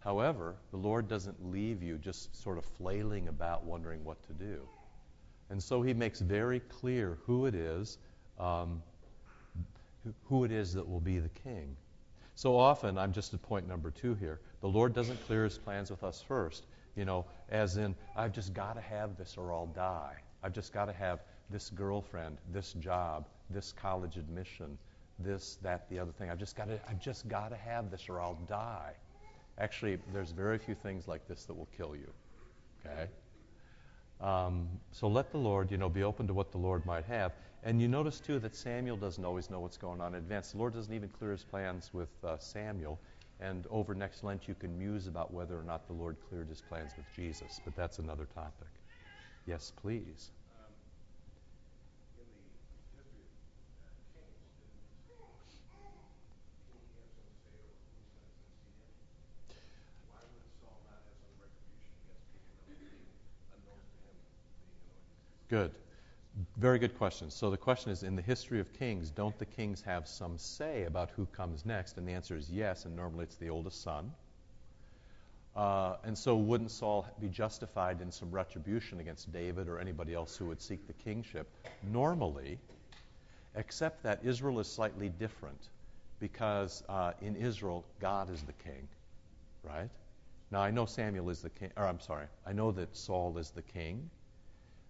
[0.00, 4.60] However, the Lord doesn't leave you just sort of flailing about wondering what to do.
[5.50, 7.98] And so he makes very clear who it is,
[8.38, 8.82] um,
[10.24, 11.76] who it is that will be the king.
[12.34, 14.40] So often, I'm just at point number two here.
[14.60, 18.54] The Lord doesn't clear his plans with us first, you know, as in, I've just
[18.54, 20.16] got to have this or I'll die.
[20.42, 24.78] I've just got to have this girlfriend, this job, this college admission,
[25.18, 26.30] this, that, the other thing.
[26.30, 28.94] I've just got to, I've just got to have this or I'll die.
[29.58, 32.10] Actually, there's very few things like this that will kill you.
[32.84, 33.08] Okay?
[34.20, 37.32] Um, so let the Lord, you know, be open to what the Lord might have.
[37.64, 40.52] And you notice too that Samuel doesn't always know what's going on in advance.
[40.52, 42.98] The Lord doesn't even clear his plans with uh, Samuel.
[43.40, 46.62] And over next Lent, you can muse about whether or not the Lord cleared his
[46.62, 47.60] plans with Jesus.
[47.62, 48.68] But that's another topic.
[49.46, 50.30] Yes, please.
[65.48, 65.70] Good.
[66.58, 67.30] Very good question.
[67.30, 70.84] So the question is in the history of kings, don't the kings have some say
[70.84, 71.96] about who comes next?
[71.96, 74.12] And the answer is yes, and normally it's the oldest son.
[75.54, 80.36] Uh, and so wouldn't Saul be justified in some retribution against David or anybody else
[80.36, 81.48] who would seek the kingship?
[81.90, 82.58] Normally,
[83.54, 85.70] except that Israel is slightly different
[86.20, 88.86] because uh, in Israel, God is the king,
[89.62, 89.88] right?
[90.50, 93.50] Now, I know Samuel is the king, or I'm sorry, I know that Saul is
[93.50, 94.10] the king.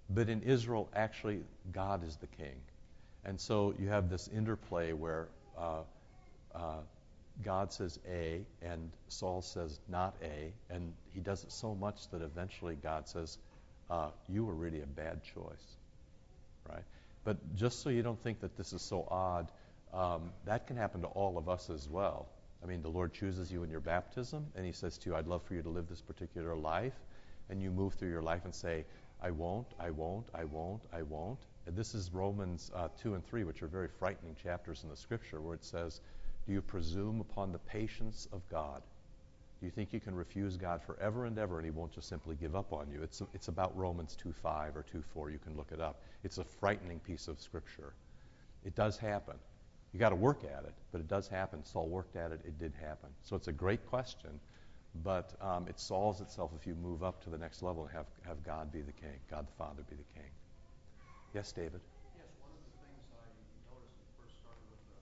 [0.09, 1.40] But in Israel, actually,
[1.73, 2.61] God is the king.
[3.25, 5.81] And so you have this interplay where uh,
[6.55, 6.81] uh,
[7.45, 12.23] God says A and Saul says not A, and he does it so much that
[12.23, 13.38] eventually God says,
[13.90, 15.77] uh, You were really a bad choice.
[16.69, 16.85] Right?
[17.25, 19.51] But just so you don't think that this is so odd,
[19.92, 22.27] um, that can happen to all of us as well.
[22.62, 25.27] I mean, the Lord chooses you in your baptism, and He says to you, I'd
[25.27, 26.95] love for you to live this particular life.
[27.49, 28.85] And you move through your life and say,
[29.20, 31.40] I won't, I won't, I won't, I won't.
[31.66, 34.96] And this is Romans uh, 2 and 3, which are very frightening chapters in the
[34.96, 36.00] scripture, where it says,
[36.46, 38.83] Do you presume upon the patience of God?
[39.59, 42.37] Do you think you can refuse God forever and ever and He won't just simply
[42.37, 43.02] give up on you?
[43.02, 45.33] It's, it's about Romans 2.5 or 2.4.
[45.33, 46.02] You can look it up.
[46.22, 47.94] It's a frightening piece of scripture.
[48.64, 49.37] It does happen.
[49.92, 51.64] You got to work at it, but it does happen.
[51.64, 52.40] Saul worked at it.
[52.44, 53.09] It did happen.
[53.22, 54.38] So it's a great question
[55.03, 58.07] but um, it solves itself if you move up to the next level and have,
[58.27, 60.31] have God be the king, God the Father be the king.
[61.35, 61.81] Yes, David?
[62.17, 63.29] Yes, one of the things I
[63.69, 64.97] noticed when I first started with uh,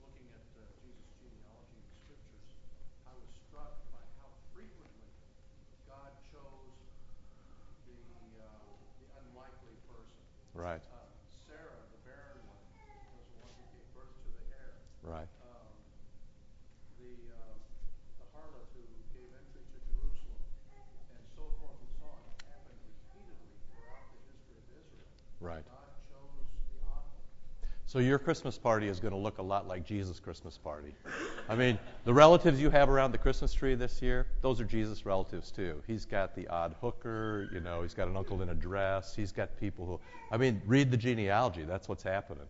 [0.00, 2.46] looking at uh, Jesus' genealogy in the scriptures,
[3.04, 5.12] I was struck by how frequently
[5.84, 6.72] God chose
[7.84, 8.00] the,
[8.40, 8.48] uh,
[9.02, 10.22] the unlikely person.
[10.56, 10.80] Right.
[10.88, 11.04] Uh,
[11.44, 12.64] Sarah, the barren one,
[13.12, 14.72] was the one who gave birth to the heir.
[15.04, 15.28] Right.
[15.44, 15.68] Um,
[16.96, 17.54] the, uh,
[18.24, 20.42] the harlot who gave entry to Jerusalem,
[21.12, 25.12] and so forth and so on, happened repeatedly throughout the history of Israel.
[25.40, 25.64] Right.
[27.88, 30.94] So your Christmas party is going to look a lot like Jesus' Christmas party.
[31.48, 35.06] I mean, the relatives you have around the Christmas tree this year, those are Jesus'
[35.06, 35.80] relatives too.
[35.86, 39.32] He's got the odd hooker, you know, he's got an uncle in a dress, he's
[39.32, 42.44] got people who, I mean, read the genealogy, that's what's happening.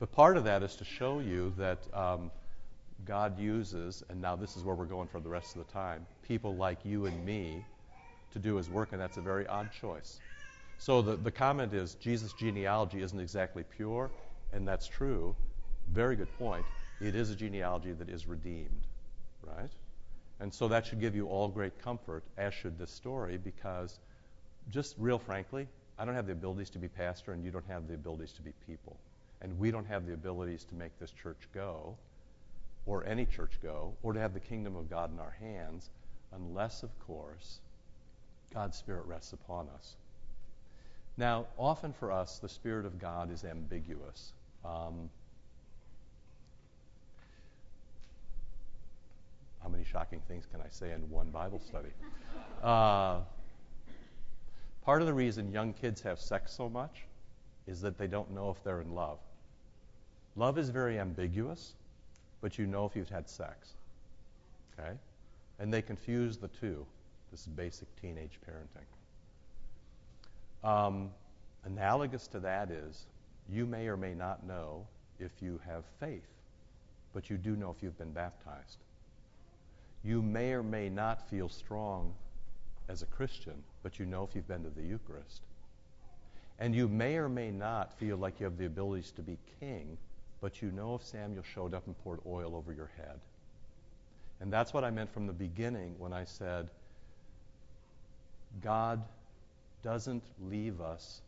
[0.00, 2.30] But part of that is to show you that um,
[3.06, 6.06] God uses, and now this is where we're going for the rest of the time,
[6.26, 7.64] people like you and me
[8.32, 10.20] to do his work, and that's a very odd choice.
[10.78, 14.10] So the, the comment is Jesus' genealogy isn't exactly pure,
[14.52, 15.34] and that's true.
[15.92, 16.64] Very good point.
[17.00, 18.86] It is a genealogy that is redeemed,
[19.42, 19.70] right?
[20.40, 23.98] And so that should give you all great comfort, as should this story, because
[24.70, 25.66] just real frankly,
[25.98, 28.42] I don't have the abilities to be pastor, and you don't have the abilities to
[28.42, 28.96] be people.
[29.40, 31.96] And we don't have the abilities to make this church go,
[32.86, 35.90] or any church go, or to have the kingdom of God in our hands,
[36.32, 37.58] unless, of course,
[38.54, 39.96] God's Spirit rests upon us.
[41.18, 44.32] Now, often for us, the Spirit of God is ambiguous.
[44.64, 45.10] Um,
[49.60, 51.88] how many shocking things can I say in one Bible study?
[52.62, 53.20] Uh,
[54.84, 57.02] part of the reason young kids have sex so much
[57.66, 59.18] is that they don't know if they're in love.
[60.36, 61.74] Love is very ambiguous,
[62.40, 63.74] but you know if you've had sex.
[64.78, 64.92] Okay?
[65.58, 66.86] And they confuse the two.
[67.32, 68.86] This is basic teenage parenting.
[70.64, 71.10] Um,
[71.64, 73.06] analogous to that is
[73.48, 74.86] you may or may not know
[75.18, 76.28] if you have faith,
[77.12, 78.78] but you do know if you've been baptized.
[80.04, 82.14] You may or may not feel strong
[82.88, 85.42] as a Christian, but you know if you've been to the Eucharist.
[86.58, 89.96] And you may or may not feel like you have the abilities to be king,
[90.40, 93.18] but you know if Samuel showed up and poured oil over your head.
[94.40, 96.68] And that's what I meant from the beginning when I said,
[98.62, 99.02] God
[99.82, 101.20] doesn't leave us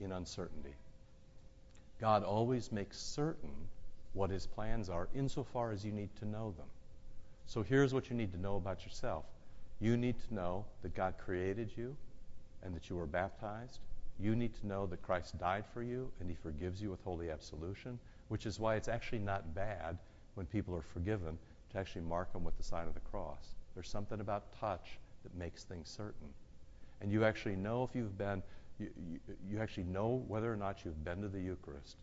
[0.00, 0.74] in uncertainty.
[2.00, 3.52] God always makes certain
[4.14, 6.66] what his plans are insofar as you need to know them.
[7.46, 9.24] So here's what you need to know about yourself.
[9.80, 11.96] You need to know that God created you
[12.62, 13.80] and that you were baptized.
[14.18, 17.30] You need to know that Christ died for you and he forgives you with holy
[17.30, 19.98] absolution, which is why it's actually not bad
[20.34, 21.38] when people are forgiven
[21.72, 23.54] to actually mark them with the sign of the cross.
[23.74, 26.28] There's something about touch that makes things certain.
[27.00, 28.42] And you actually know if you've been,
[28.78, 31.96] you, you, you actually know whether or not you've been to the Eucharist.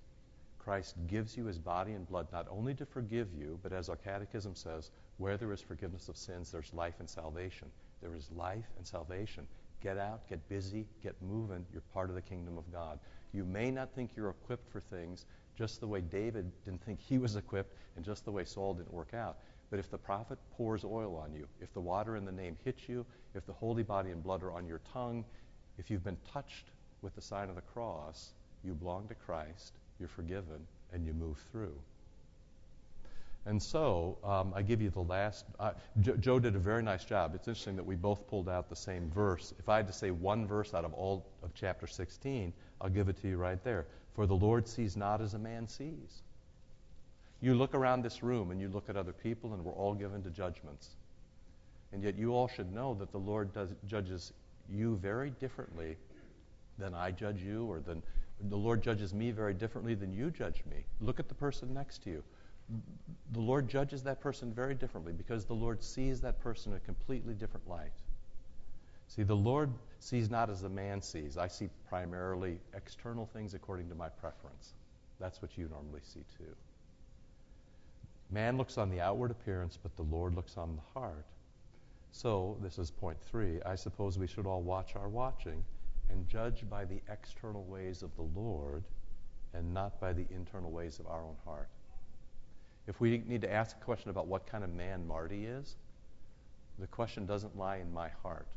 [0.59, 3.95] Christ gives you his body and blood not only to forgive you, but as our
[3.95, 7.69] catechism says, where there is forgiveness of sins, there's life and salvation.
[8.01, 9.47] There is life and salvation.
[9.81, 11.65] Get out, get busy, get moving.
[11.71, 12.99] You're part of the kingdom of God.
[13.31, 15.25] You may not think you're equipped for things
[15.57, 18.93] just the way David didn't think he was equipped and just the way Saul didn't
[18.93, 19.37] work out.
[19.69, 22.87] But if the prophet pours oil on you, if the water in the name hits
[22.87, 25.25] you, if the holy body and blood are on your tongue,
[25.77, 30.09] if you've been touched with the sign of the cross, you belong to Christ, you're
[30.09, 31.77] forgiven, and you move through.
[33.45, 35.45] And so um, I give you the last.
[35.57, 37.33] Uh, jo- Joe did a very nice job.
[37.33, 39.53] It's interesting that we both pulled out the same verse.
[39.57, 42.51] If I had to say one verse out of all of chapter 16,
[42.81, 43.85] I'll give it to you right there.
[44.15, 46.23] For the Lord sees not as a man sees.
[47.41, 50.23] You look around this room and you look at other people, and we're all given
[50.23, 50.89] to judgments.
[51.91, 54.33] And yet you all should know that the Lord does, judges
[54.69, 55.97] you very differently
[56.77, 58.03] than I judge you, or than
[58.49, 60.83] the Lord judges me very differently than you judge me.
[60.99, 62.23] Look at the person next to you
[63.31, 66.81] the Lord judges that person very differently because the Lord sees that person in a
[66.81, 67.91] completely different light.
[69.07, 71.37] See, the Lord sees not as a man sees.
[71.37, 74.73] I see primarily external things according to my preference.
[75.19, 76.55] That's what you normally see too.
[78.29, 81.25] Man looks on the outward appearance, but the Lord looks on the heart.
[82.11, 83.61] So, this is point three.
[83.65, 85.63] I suppose we should all watch our watching
[86.09, 88.83] and judge by the external ways of the Lord
[89.53, 91.69] and not by the internal ways of our own heart.
[92.87, 95.75] If we need to ask a question about what kind of man Marty is,
[96.79, 98.47] the question doesn't lie in my heart.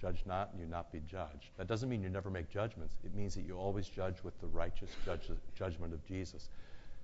[0.00, 1.50] Judge not, and you not be judged.
[1.56, 2.96] That doesn't mean you never make judgments.
[3.04, 6.48] It means that you always judge with the righteous judge, judgment of Jesus.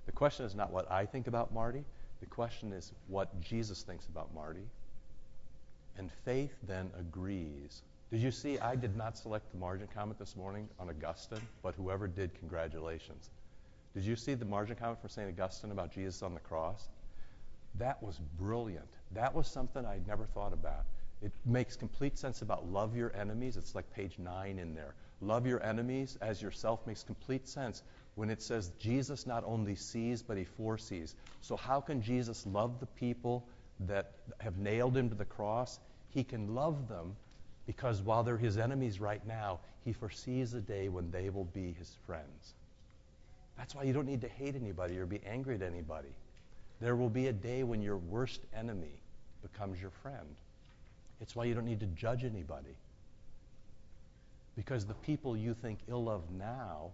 [0.05, 1.83] The question is not what I think about Marty.
[2.21, 4.67] The question is what Jesus thinks about Marty.
[5.97, 7.81] And faith then agrees.
[8.11, 11.75] Did you see I did not select the margin comment this morning on Augustine, but
[11.75, 13.29] whoever did, congratulations.
[13.93, 15.27] Did you see the margin comment from St.
[15.27, 16.87] Augustine about Jesus on the cross?
[17.75, 18.87] That was brilliant.
[19.13, 20.85] That was something I'd never thought about.
[21.21, 23.57] It makes complete sense about love your enemies.
[23.57, 24.95] It's like page nine in there.
[25.21, 27.83] Love your enemies as yourself makes complete sense
[28.15, 31.15] when it says Jesus not only sees, but he foresees.
[31.41, 33.47] So, how can Jesus love the people
[33.81, 35.79] that have nailed him to the cross?
[36.09, 37.15] He can love them
[37.65, 41.73] because while they're his enemies right now, he foresees a day when they will be
[41.73, 42.53] his friends.
[43.57, 46.09] That's why you don't need to hate anybody or be angry at anybody.
[46.79, 49.01] There will be a day when your worst enemy
[49.41, 50.35] becomes your friend.
[51.21, 52.75] It's why you don't need to judge anybody.
[54.55, 56.91] Because the people you think ill of now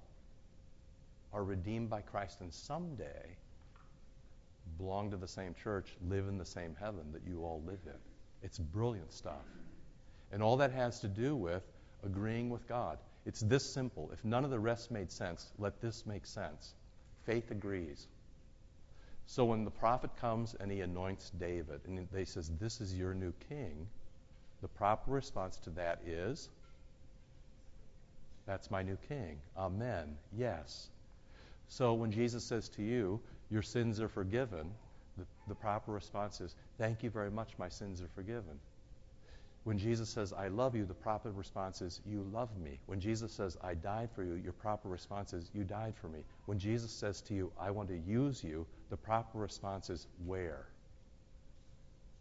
[1.33, 3.37] are redeemed by Christ and someday
[4.77, 7.99] belong to the same church, live in the same heaven that you all live in.
[8.43, 9.45] It's brilliant stuff.
[10.31, 11.63] And all that has to do with
[12.03, 12.99] agreeing with God.
[13.25, 14.09] It's this simple.
[14.13, 16.75] If none of the rest made sense, let this make sense.
[17.25, 18.07] Faith agrees.
[19.25, 23.13] So when the prophet comes and he anoints David and they says, "This is your
[23.13, 23.89] new king,"
[24.61, 26.49] the proper response to that is,
[28.45, 30.17] "That's my new king." Amen.
[30.31, 30.89] Yes.
[31.67, 34.73] So when Jesus says to you, "Your sins are forgiven,"
[35.17, 37.57] the, the proper response is, "Thank you very much.
[37.57, 38.59] My sins are forgiven."
[39.67, 42.79] When Jesus says, I love you, the proper response is, You love me.
[42.85, 46.19] When Jesus says, I died for you, your proper response is, You died for me.
[46.45, 50.67] When Jesus says to you, I want to use you, the proper response is, Where?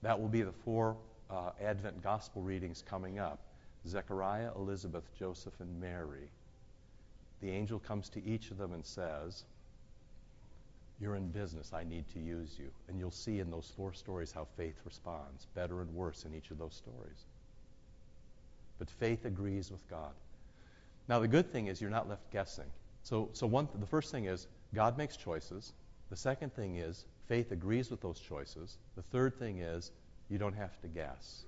[0.02, 0.96] That will be the four
[1.30, 3.38] uh, Advent gospel readings coming up
[3.87, 6.28] Zechariah, Elizabeth, Joseph, and Mary.
[7.40, 9.44] The angel comes to each of them and says,
[11.01, 11.72] You're in business.
[11.72, 12.70] I need to use you.
[12.88, 16.51] And you'll see in those four stories how faith responds, better and worse in each
[16.51, 17.27] of those stories
[18.79, 20.12] but faith agrees with God.
[21.09, 22.66] Now, the good thing is you're not left guessing.
[23.03, 25.72] So, so one, the first thing is God makes choices.
[26.11, 28.78] The second thing is faith agrees with those choices.
[28.97, 29.93] The third thing is
[30.28, 31.45] you don't have to guess.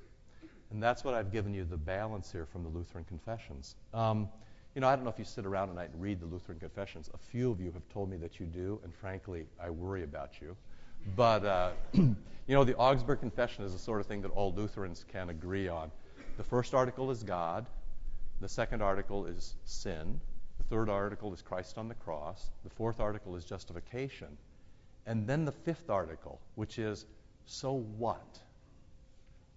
[0.70, 3.74] And that's what I've given you the balance here from the Lutheran Confessions.
[3.94, 4.28] Um,
[4.74, 6.58] you know, I don't know if you sit around at night and read the Lutheran
[6.58, 7.10] Confessions.
[7.14, 10.40] A few of you have told me that you do, and frankly, I worry about
[10.40, 10.56] you.
[11.16, 12.14] But, uh, you
[12.48, 15.90] know, the Augsburg Confession is the sort of thing that all Lutherans can agree on.
[16.36, 17.66] The first article is God.
[18.40, 20.20] The second article is sin.
[20.58, 22.50] The third article is Christ on the cross.
[22.62, 24.36] The fourth article is justification.
[25.06, 27.06] And then the fifth article, which is
[27.46, 28.38] so what?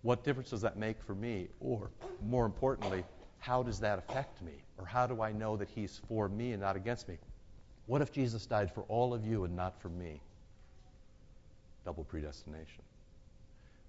[0.01, 1.49] What difference does that make for me?
[1.59, 1.91] Or,
[2.25, 3.03] more importantly,
[3.41, 4.53] how does that affect me?
[4.77, 7.17] Or how do I know that He's for me and not against me?
[7.87, 10.21] What if Jesus died for all of you and not for me?
[11.85, 12.83] Double predestination.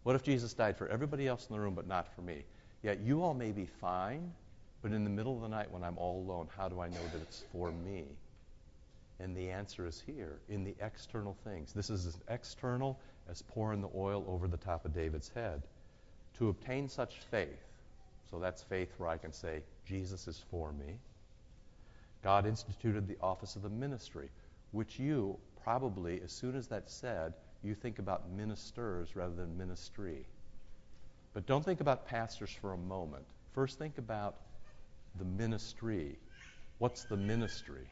[0.03, 2.45] What if Jesus died for everybody else in the room but not for me?
[2.83, 4.33] Yet you all may be fine,
[4.83, 7.03] But in the middle of the night when I'm all alone, how do I know
[7.13, 8.05] that it's for me?
[9.21, 11.73] And the answer is here in the external things.
[11.73, 12.99] This is as external
[13.31, 15.63] as pouring the oil over the top of David's head.
[16.39, 17.61] To obtain such faith,
[18.33, 20.95] so that's faith where I can say, Jesus is for me.
[22.25, 24.31] God instituted the office of the ministry,
[24.71, 30.25] which you probably, as soon as that's said, you think about ministers rather than ministry.
[31.35, 33.27] But don't think about pastors for a moment.
[33.53, 34.37] First, think about
[35.19, 36.17] the ministry.
[36.79, 37.85] What's the ministry?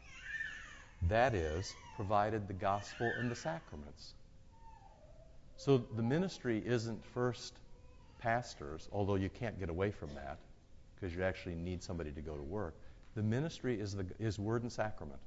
[1.08, 4.14] That is, provided the gospel and the sacraments.
[5.58, 7.52] So the ministry isn't first
[8.20, 10.38] pastors, although you can't get away from that
[10.94, 12.74] because you actually need somebody to go to work.
[13.14, 15.20] The ministry is, the, is word and sacrament.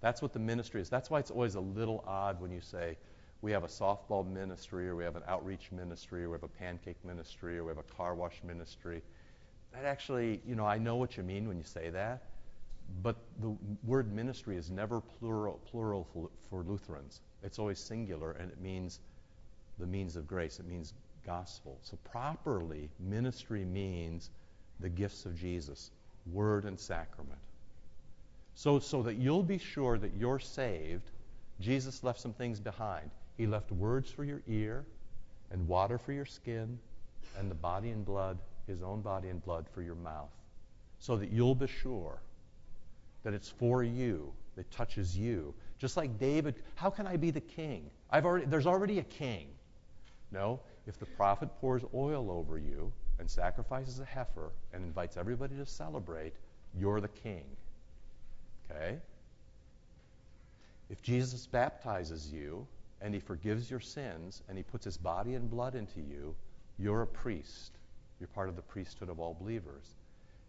[0.00, 0.88] That's what the ministry is.
[0.88, 2.96] That's why it's always a little odd when you say,
[3.42, 6.48] we have a softball ministry, or we have an outreach ministry, or we have a
[6.48, 9.02] pancake ministry, or we have a car wash ministry.
[9.72, 12.24] That actually, you know, I know what you mean when you say that,
[13.02, 16.06] but the word ministry is never plural, plural
[16.50, 17.20] for, Lutherans.
[17.42, 19.00] It's always singular, and it means
[19.78, 20.58] the means of grace.
[20.58, 20.92] It means
[21.30, 21.78] gospel.
[21.82, 24.30] So properly, ministry means
[24.80, 25.92] the gifts of Jesus,
[26.32, 27.38] word and sacrament.
[28.56, 31.08] So, so that you'll be sure that you're saved,
[31.60, 33.10] Jesus left some things behind.
[33.36, 34.84] He left words for your ear,
[35.52, 36.78] and water for your skin,
[37.38, 40.34] and the body and blood, his own body and blood for your mouth.
[40.98, 42.20] So that you'll be sure
[43.22, 45.54] that it's for you, that touches you.
[45.78, 47.88] Just like David, how can I be the king?
[48.10, 49.46] I've already, there's already a king.
[50.32, 50.60] No,
[50.90, 55.64] if the prophet pours oil over you and sacrifices a heifer and invites everybody to
[55.64, 56.32] celebrate,
[56.76, 57.44] you're the king.
[58.68, 58.98] Okay?
[60.90, 62.66] If Jesus baptizes you
[63.00, 66.34] and he forgives your sins and he puts his body and blood into you,
[66.76, 67.70] you're a priest.
[68.18, 69.94] You're part of the priesthood of all believers.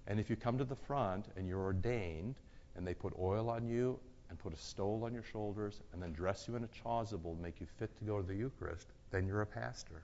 [0.08, 2.34] And if you come to the front and you're ordained
[2.76, 6.14] and they put oil on you and put a stole on your shoulders and then
[6.14, 9.28] dress you in a chasuble and make you fit to go to the Eucharist, then
[9.28, 10.02] you're a pastor.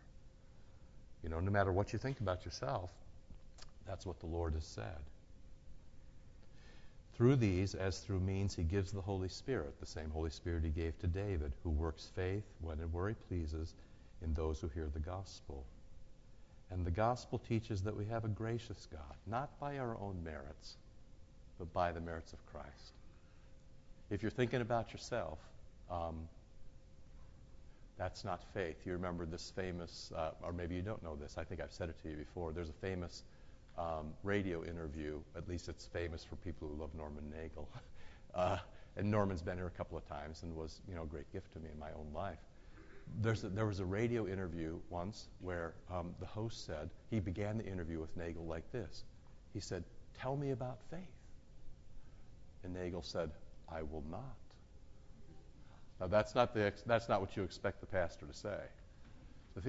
[1.23, 2.91] You know, no matter what you think about yourself,
[3.85, 4.99] that's what the Lord has said.
[7.15, 10.69] Through these, as through means, he gives the Holy Spirit, the same Holy Spirit he
[10.69, 13.73] gave to David, who works faith when and where he pleases
[14.21, 15.65] in those who hear the gospel.
[16.69, 20.75] And the gospel teaches that we have a gracious God, not by our own merits,
[21.57, 22.93] but by the merits of Christ.
[24.11, 25.39] If you're thinking about yourself,
[25.89, 26.27] um,
[27.97, 28.77] that's not faith.
[28.85, 31.37] You remember this famous, uh, or maybe you don't know this.
[31.37, 32.51] I think I've said it to you before.
[32.51, 33.23] There's a famous
[33.77, 35.19] um, radio interview.
[35.35, 37.67] At least it's famous for people who love Norman Nagel.
[38.35, 38.59] Uh,
[38.97, 41.53] and Norman's been here a couple of times and was, you know, a great gift
[41.53, 42.37] to me in my own life.
[43.25, 47.65] A, there was a radio interview once where um, the host said he began the
[47.65, 49.05] interview with Nagel like this.
[49.53, 49.83] He said,
[50.19, 50.99] "Tell me about faith."
[52.63, 53.31] And Nagel said,
[53.71, 54.35] "I will not."
[55.99, 58.59] Now that's not the that's not what you expect the pastor to say.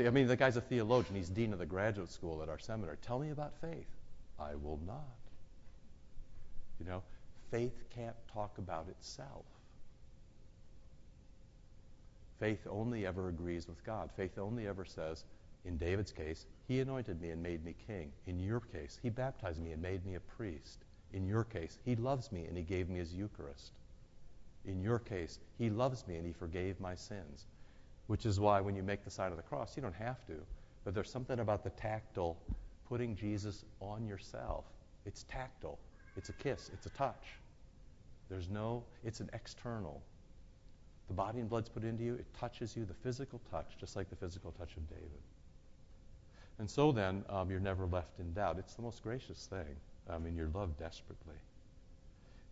[0.06, 1.16] I mean, the guy's a theologian.
[1.16, 2.98] He's dean of the graduate school at our seminary.
[3.00, 3.88] Tell me about faith.
[4.38, 5.16] I will not.
[6.78, 7.02] You know,
[7.50, 9.46] faith can't talk about itself.
[12.38, 14.10] Faith only ever agrees with God.
[14.14, 15.24] Faith only ever says,
[15.64, 18.12] in David's case, He anointed me and made me king.
[18.26, 20.84] In your case, He baptized me and made me a priest.
[21.12, 23.72] In your case, He loves me and He gave me His Eucharist.
[24.64, 27.46] In your case, He loves me and He forgave my sins.
[28.06, 30.34] Which is why when you make the sign of the cross, you don't have to,
[30.84, 32.38] but there's something about the tactile
[32.88, 34.64] putting Jesus on yourself.
[35.04, 35.78] It's tactile.
[36.16, 36.70] It's a kiss.
[36.72, 37.26] It's a touch.
[38.30, 40.02] There's no, it's an external.
[41.08, 44.10] The body and blood's put into you, it touches you, the physical touch, just like
[44.10, 45.22] the physical touch of David.
[46.58, 48.58] And so then, um, you're never left in doubt.
[48.58, 49.76] It's the most gracious thing.
[50.10, 51.36] I mean, you're loved desperately.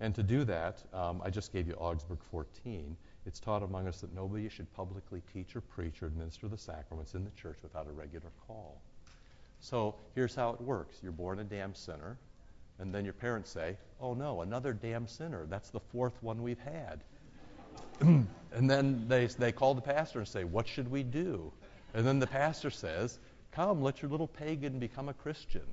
[0.01, 2.97] And to do that, um, I just gave you Augsburg 14.
[3.25, 7.15] It's taught among us that nobody should publicly teach or preach or administer the sacraments
[7.15, 8.81] in the church without a regular call.
[9.61, 12.19] So here's how it works you're born a damn sinner,
[12.79, 15.47] and then your parents say, Oh no, another damn sinner.
[15.47, 17.03] That's the fourth one we've had.
[18.01, 21.53] and then they, they call the pastor and say, What should we do?
[21.95, 23.19] And then the pastor says,
[23.51, 25.67] Come, let your little pagan become a Christian.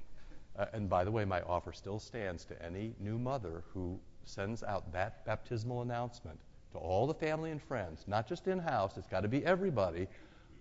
[0.57, 4.63] Uh, and by the way, my offer still stands to any new mother who sends
[4.63, 6.39] out that baptismal announcement
[6.71, 10.07] to all the family and friends, not just in house, it's got to be everybody.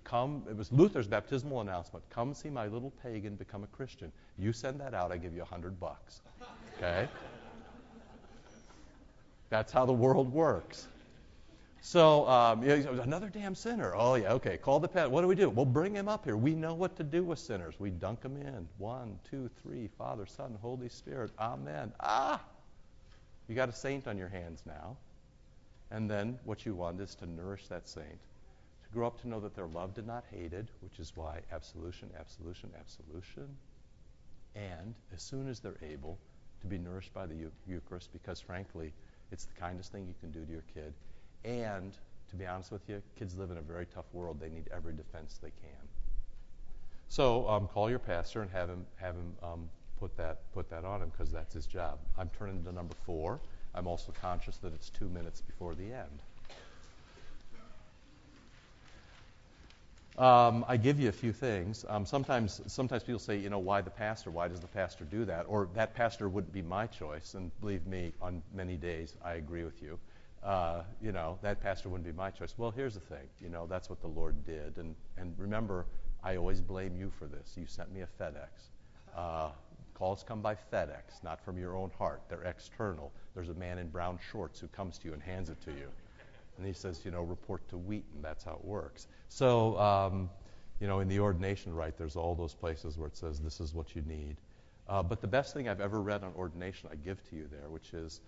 [0.04, 2.04] Come, it was Luther's baptismal announcement.
[2.10, 4.12] Come see my little pagan become a Christian.
[4.38, 6.22] You send that out, I give you a hundred bucks.
[6.76, 7.08] Okay?
[9.48, 10.88] That's how the world works.
[11.84, 13.92] So, um, yeah, another damn sinner.
[13.96, 14.56] Oh, yeah, okay.
[14.56, 15.10] Call the pet.
[15.10, 15.50] What do we do?
[15.50, 16.36] We'll bring him up here.
[16.36, 17.74] We know what to do with sinners.
[17.80, 18.68] We dunk them in.
[18.78, 19.88] One, two, three.
[19.98, 21.32] Father, Son, Holy Spirit.
[21.40, 21.92] Amen.
[21.98, 22.40] Ah!
[23.48, 24.96] You got a saint on your hands now.
[25.90, 29.40] And then what you want is to nourish that saint, to grow up to know
[29.40, 33.48] that they're loved and not hated, which is why absolution, absolution, absolution.
[34.54, 36.18] And as soon as they're able,
[36.62, 37.34] to be nourished by the
[37.66, 38.92] Eucharist, because frankly,
[39.32, 40.94] it's the kindest thing you can do to your kid
[41.44, 41.92] and
[42.30, 44.40] to be honest with you, kids live in a very tough world.
[44.40, 45.88] They need every defense they can.
[47.08, 49.68] So um, call your pastor and have him have him um,
[50.02, 51.98] put that put that on him because that's his job.
[52.18, 53.40] I'm turning to number four.
[53.74, 56.22] I'm also conscious that it's two minutes before the end.
[60.18, 61.86] Um, I give you a few things.
[61.88, 64.30] Um, sometimes, sometimes people say, you know, why the pastor?
[64.30, 65.46] Why does the pastor do that?
[65.48, 67.32] Or that pastor wouldn't be my choice.
[67.32, 69.98] And believe me, on many days, I agree with you
[70.42, 72.54] uh, you know, that pastor wouldn't be my choice.
[72.56, 74.76] Well, here's the thing, you know, that's what the Lord did.
[74.76, 75.86] And, and remember,
[76.22, 77.54] I always blame you for this.
[77.56, 78.48] You sent me a FedEx.
[79.16, 79.50] Uh,
[80.02, 82.22] calls come by FedEx, not from your own heart.
[82.28, 83.12] They're external.
[83.36, 85.86] There's a man in brown shorts who comes to you and hands it to you.
[86.58, 88.20] And he says, you know, report to Wheaton.
[88.20, 89.06] That's how it works.
[89.28, 90.28] So, um,
[90.80, 93.74] you know, in the ordination rite, there's all those places where it says, this is
[93.74, 94.38] what you need.
[94.88, 97.68] Uh, but the best thing I've ever read on ordination, I give to you there,
[97.68, 98.22] which is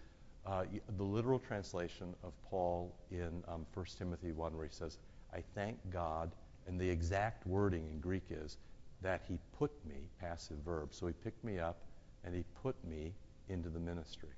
[0.47, 0.67] uh,
[0.97, 4.99] the literal translation of Paul in um, 1 Timothy 1, where he says,
[5.35, 6.31] I thank God,
[6.69, 8.59] and the exact wording in Greek is
[9.05, 10.89] that he put me, passive verb.
[10.93, 11.77] So he picked me up
[12.25, 13.13] and he put me
[13.49, 14.31] into the ministry.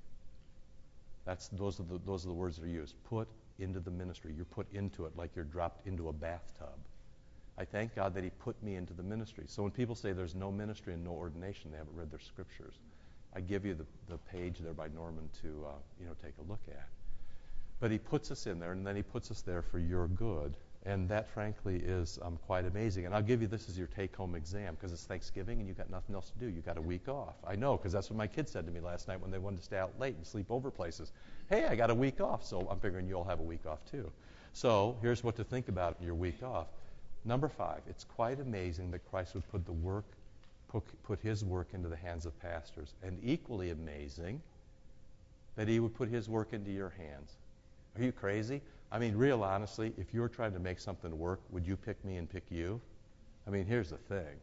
[1.25, 2.95] That's, those, are the, those are the words that are used.
[3.05, 4.33] Put into the ministry.
[4.37, 6.79] You're put into it like you're dropped into a bathtub.
[7.59, 9.45] I thank God that He put me into the ministry.
[9.47, 12.75] So when people say there's no ministry and no ordination, they haven't read their scriptures.
[13.35, 16.51] I give you the, the page there by Norman to uh, you know take a
[16.51, 16.89] look at.
[17.81, 20.57] But he puts us in there, and then he puts us there for your good.
[20.87, 23.07] And that, frankly, is um, quite amazing.
[23.07, 25.77] And I'll give you this as your take home exam because it's Thanksgiving and you've
[25.77, 26.47] got nothing else to do.
[26.47, 27.35] You've got a week off.
[27.45, 29.59] I know because that's what my kids said to me last night when they wanted
[29.59, 31.11] to stay out late and sleep over places.
[31.51, 34.11] Hey, I got a week off, so I'm figuring you'll have a week off too.
[34.53, 36.69] So here's what to think about your week off.
[37.25, 40.05] Number five, it's quite amazing that Christ would put the work
[40.69, 42.95] put, put his work into the hands of pastors.
[43.03, 44.41] And equally amazing,
[45.57, 47.33] that he would put his work into your hands.
[47.97, 48.61] Are you crazy?
[48.93, 52.03] I mean, real honestly, if you were trying to make something work, would you pick
[52.05, 52.81] me and pick you?
[53.47, 54.41] I mean, here's the thing.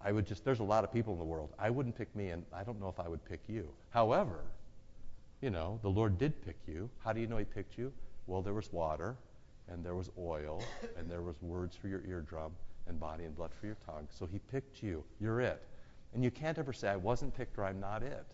[0.00, 1.50] I would just, there's a lot of people in the world.
[1.58, 3.68] I wouldn't pick me, and I don't know if I would pick you.
[3.90, 4.40] However,
[5.40, 6.88] you know, the Lord did pick you.
[7.04, 7.92] How do you know He picked you?
[8.26, 9.16] Well, there was water,
[9.68, 10.62] and there was oil,
[10.96, 12.52] and there was words for your eardrum,
[12.86, 14.06] and body and blood for your tongue.
[14.10, 15.04] So he picked you.
[15.20, 15.62] You're it.
[16.14, 18.24] And you can't ever say, I wasn't picked or I'm not it.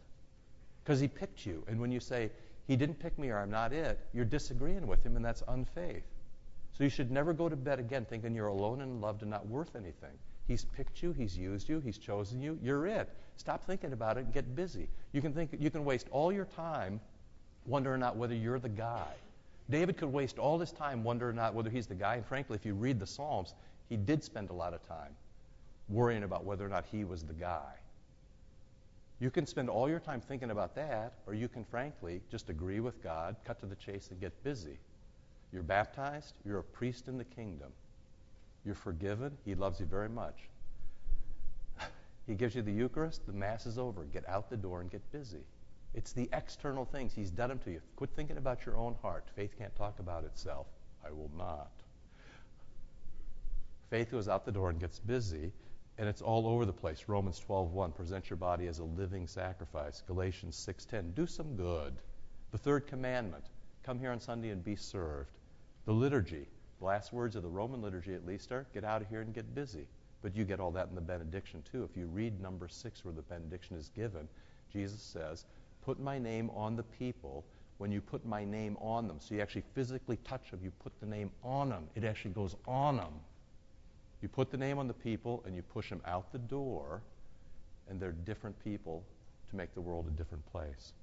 [0.82, 1.64] Because he picked you.
[1.66, 2.30] And when you say,
[2.66, 6.04] he didn't pick me or I'm not it, you're disagreeing with him, and that's unfaith.
[6.72, 9.46] So you should never go to bed again thinking you're alone and loved and not
[9.46, 10.18] worth anything.
[10.46, 13.08] He's picked you, he's used you, he's chosen you, you're it.
[13.36, 14.88] Stop thinking about it and get busy.
[15.12, 17.00] You can think you can waste all your time
[17.66, 19.12] wondering not whether you're the guy.
[19.70, 22.66] David could waste all his time wondering not whether he's the guy, and frankly, if
[22.66, 23.54] you read the Psalms,
[23.88, 25.14] he did spend a lot of time
[25.88, 27.72] worrying about whether or not he was the guy.
[29.20, 32.80] You can spend all your time thinking about that, or you can frankly just agree
[32.80, 34.78] with God, cut to the chase, and get busy.
[35.52, 37.72] You're baptized, you're a priest in the kingdom.
[38.64, 40.48] You're forgiven, He loves you very much.
[42.26, 44.04] he gives you the Eucharist, the Mass is over.
[44.04, 45.44] Get out the door and get busy.
[45.94, 47.12] It's the external things.
[47.14, 47.80] He's done them to you.
[47.94, 49.28] Quit thinking about your own heart.
[49.36, 50.66] Faith can't talk about itself.
[51.06, 51.70] I will not.
[53.90, 55.52] Faith goes out the door and gets busy,
[55.98, 57.04] and it's all over the place.
[57.06, 60.02] Romans 12:1, present your body as a living sacrifice.
[60.06, 61.94] Galatians 6:10, do some good.
[62.50, 63.44] The third commandment,
[63.82, 65.30] come here on Sunday and be served.
[65.84, 66.46] The liturgy,
[66.78, 69.34] the last words of the Roman liturgy at least are, get out of here and
[69.34, 69.86] get busy.
[70.22, 71.84] But you get all that in the benediction too.
[71.84, 74.26] If you read number 6 where the benediction is given,
[74.72, 75.44] Jesus says,
[75.84, 77.44] put my name on the people
[77.76, 79.18] when you put my name on them.
[79.20, 81.88] So you actually physically touch them, you put the name on them.
[81.94, 83.12] It actually goes on them.
[84.24, 87.02] You put the name on the people and you push them out the door,
[87.90, 89.04] and they're different people
[89.50, 90.94] to make the world a different place.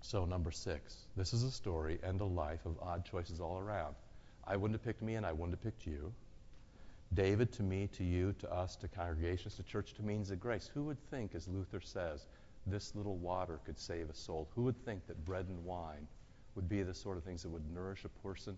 [0.00, 3.94] So, number six, this is a story and a life of odd choices all around.
[4.46, 6.14] I wouldn't have picked me and I wouldn't have picked you.
[7.12, 10.70] David to me, to you, to us, to congregations, to church, to means of grace.
[10.72, 12.24] Who would think, as Luther says,
[12.66, 14.48] this little water could save a soul?
[14.54, 16.08] Who would think that bread and wine
[16.54, 18.56] would be the sort of things that would nourish a person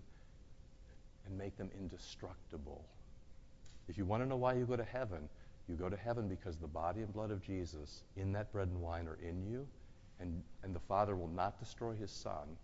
[1.27, 2.85] and make them indestructible?
[3.89, 5.29] If you want to know why you go to heaven,
[5.69, 8.81] you go to heaven because the body and blood of Jesus in that bread and
[8.81, 9.67] wine are in you,
[10.21, 12.57] and, and the Father will not destroy his Son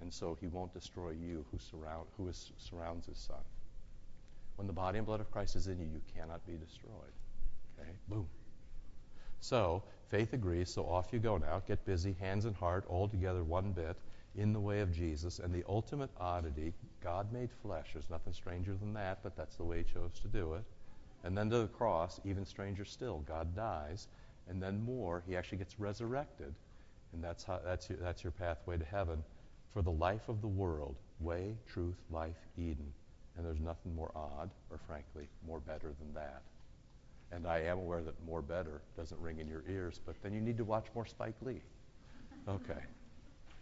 [0.00, 3.40] and so he won't destroy you who, surround, who is, surrounds his son.
[4.56, 7.12] When the body and blood of Christ is in you, you cannot be destroyed.
[7.78, 7.90] Okay?
[8.08, 8.26] Boom.
[9.40, 11.62] So, faith agrees, so off you go now.
[11.66, 13.96] Get busy, hands and heart, all together one bit,
[14.36, 15.38] in the way of Jesus.
[15.38, 16.72] And the ultimate oddity,
[17.02, 17.90] God made flesh.
[17.92, 20.64] There's nothing stranger than that, but that's the way he chose to do it.
[21.24, 24.08] And then to the cross, even stranger still, God dies.
[24.48, 26.54] And then more, he actually gets resurrected.
[27.12, 29.22] And that's, how, that's, your, that's your pathway to heaven
[29.72, 32.92] for the life of the world way, truth, life, Eden.
[33.36, 36.42] And there's nothing more odd, or frankly, more better than that.
[37.32, 40.40] And I am aware that more better doesn't ring in your ears, but then you
[40.40, 41.60] need to watch more Spike Lee.
[42.48, 42.80] Okay.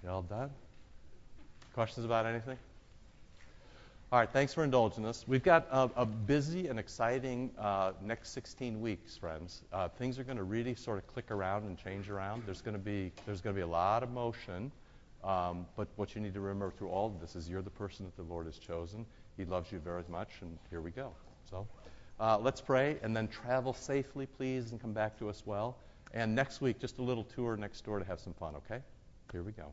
[0.03, 0.51] You all done?
[1.75, 2.57] Questions about anything?
[4.13, 5.25] All right, thanks for indulging us.
[5.27, 9.63] We've got a, a busy and exciting uh, next 16 weeks, friends.
[9.73, 12.45] Uh, things are going to really sort of click around and change around.
[12.47, 14.71] There's going to be there's going to be a lot of motion,
[15.25, 18.05] um, but what you need to remember through all of this is you're the person
[18.05, 19.05] that the Lord has chosen.
[19.37, 21.11] He loves you very much, and here we go.
[21.51, 21.67] So,
[22.21, 25.77] uh, let's pray and then travel safely, please, and come back to us well.
[26.13, 28.55] And next week, just a little tour next door to have some fun.
[28.55, 28.81] Okay?
[29.33, 29.73] Here we go.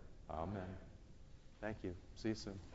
[0.33, 0.61] Amen.
[1.61, 1.93] Thank you.
[2.15, 2.70] See you soon.